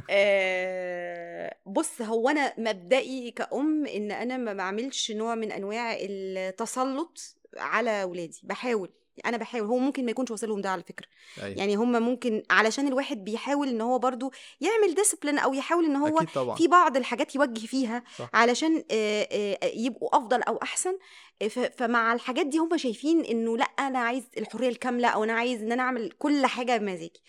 [0.10, 8.04] آه، بص هو أنا مبدئي كأم إن أنا ما بعملش نوع من أنواع التسلط على
[8.04, 8.94] ولادي بحاول.
[9.26, 11.08] أنا بحاول هو ممكن ما يكونش واصلهم ده على فكرة
[11.42, 11.58] أيوة.
[11.58, 16.26] يعني هم ممكن علشان الواحد بيحاول إن هو برضو يعمل ديسيبلين أو يحاول إن هو
[16.56, 18.30] في بعض الحاجات يوجه فيها صح.
[18.34, 20.98] علشان آه، آه، يبقوا أفضل أو أحسن
[21.78, 25.72] فمع الحاجات دي هم شايفين إنه لأ أنا عايز الحرية الكاملة أو أنا عايز إن
[25.72, 27.22] أنا أعمل كل حاجة بمزاجي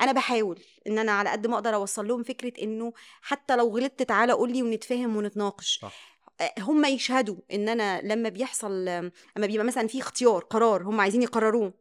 [0.00, 4.02] أنا بحاول إن أنا على قد ما أقدر أوصل لهم فكرة إنه حتى لو غلطت
[4.02, 6.11] تعالى قول لي ونتفاهم ونتناقش صح.
[6.58, 11.72] هم يشهدوا إن أنا لما بيحصل أما بيبقى مثلا في اختيار قرار هم عايزين يقرروه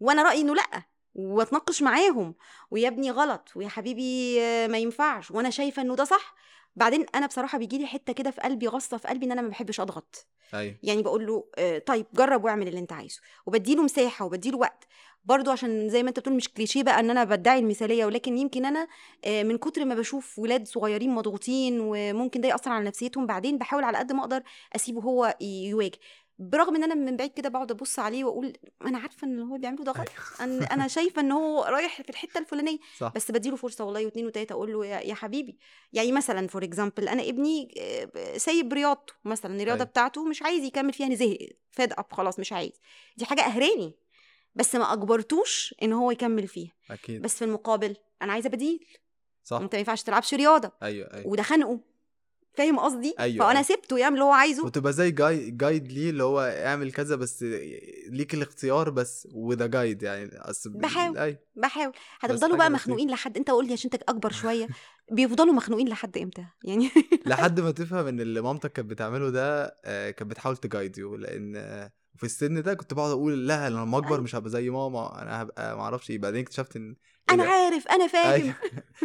[0.00, 0.82] وأنا رأيي إنه لأ
[1.14, 2.34] وأتناقش معاهم
[2.70, 4.38] ويا ابني غلط ويا حبيبي
[4.68, 6.34] ما ينفعش وأنا شايفة إنه ده صح.
[6.76, 9.48] بعدين أنا بصراحة بيجي لي حتة كده في قلبي غصه في قلبي إن أنا ما
[9.48, 10.26] بحبش أضغط.
[10.54, 10.74] أيوه.
[10.82, 14.84] يعني بقول له آه، طيب جرب واعمل اللي أنت عايزه وبديله مساحة وبديله وقت.
[15.24, 18.64] برضو عشان زي ما انت بتقول مش كليشيه بقى ان أنا بدعي المثالية ولكن يمكن
[18.64, 18.88] أنا
[19.24, 23.84] آه، من كتر ما بشوف ولاد صغيرين مضغوطين وممكن ده يأثر على نفسيتهم بعدين بحاول
[23.84, 24.42] على قد ما أقدر
[24.76, 25.98] أسيبه هو يواجه.
[26.38, 28.52] برغم إن أنا من بعيد كده بقعد أبص عليه وأقول
[28.86, 30.08] أنا عارفة إن هو بيعمله ده غلط
[30.72, 33.12] أنا شايفة إن هو رايح في الحتة الفلانية صح.
[33.16, 35.58] بس بديله فرصة والله واثنين وثلاثه أقول له يا, حبيبي
[35.92, 39.84] يعني مثلا for example أنا ابني آه، سايب رياضته مثلا الرياضة أيوة.
[39.84, 41.38] بتاعته مش عايز يكمل فيها زهق
[41.70, 42.80] fed up خلاص مش عايز.
[43.16, 43.94] دي حاجة قهراني
[44.54, 46.72] بس ما أجبرتوش إن هو يكمل فيها.
[46.90, 47.22] أكيد.
[47.22, 48.86] بس في المقابل أنا عايزة بديل.
[49.44, 49.56] صح.
[49.60, 50.72] أنت ما ينفعش تلعبش رياضة.
[50.82, 51.26] أيوه أيوه.
[51.28, 51.80] وده خانقه.
[52.54, 53.62] فاهم قصدي؟ أيوة، فأنا أيوة.
[53.62, 54.64] سبته يعمل اللي هو عايزه.
[54.64, 57.42] وتبقى زي جايد جايد ليه اللي هو اعمل كذا بس
[58.08, 60.30] ليك الاختيار بس وده جايد يعني.
[60.36, 61.18] أصل بحاول.
[61.18, 61.92] أيوه بحاول.
[62.20, 62.70] هتفضلوا بقى.
[62.70, 64.68] مخنوقين لحد أنت قول لي عشان أنت أكبر شوية.
[65.12, 66.90] بيفضلوا مخنوقين لحد إمتى؟ يعني
[67.26, 71.16] لحد ما تفهم إن اللي مامتك كانت بتعمله ده آه، كانت بتحاول تجايد يو.
[71.16, 71.56] لأن
[72.14, 75.22] آه، في السن ده كنت بقعد أقول لا أنا لما أكبر مش هبقى زي ماما
[75.22, 76.96] أنا هبقى ما أعرفش إيه بعدين اكتشفت إن
[77.30, 78.32] أنا اللي- عارف أنا فاهم.
[78.32, 78.54] أيوة.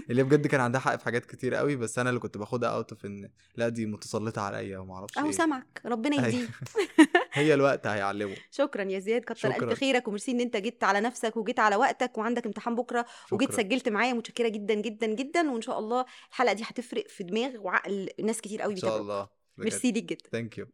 [0.10, 2.92] اللي بجد كان عندها حق في حاجات كتير قوي بس أنا اللي كنت باخدها out
[2.92, 5.32] of إن لأ دي متسلطة عليا وما أعرفش أهو إيه.
[5.32, 6.28] سامعك ربنا أيوة.
[6.28, 6.50] يهديك.
[7.34, 8.36] هي الوقت هيعلمه.
[8.52, 9.50] شكرا يا زياد كتر.
[9.50, 13.52] ألف خيرك وميرسي إن أنت جيت على نفسك وجيت على وقتك وعندك امتحان بكرة وجيت.
[13.52, 18.10] سجلت معايا متشكرة جدا جدا جدا وإن شاء الله الحلقة دي هتفرق في دماغ وعقل
[18.24, 19.28] ناس كتير قوي إن شاء الله
[19.58, 20.30] ميرسي ليك جدا.
[20.32, 20.66] thank you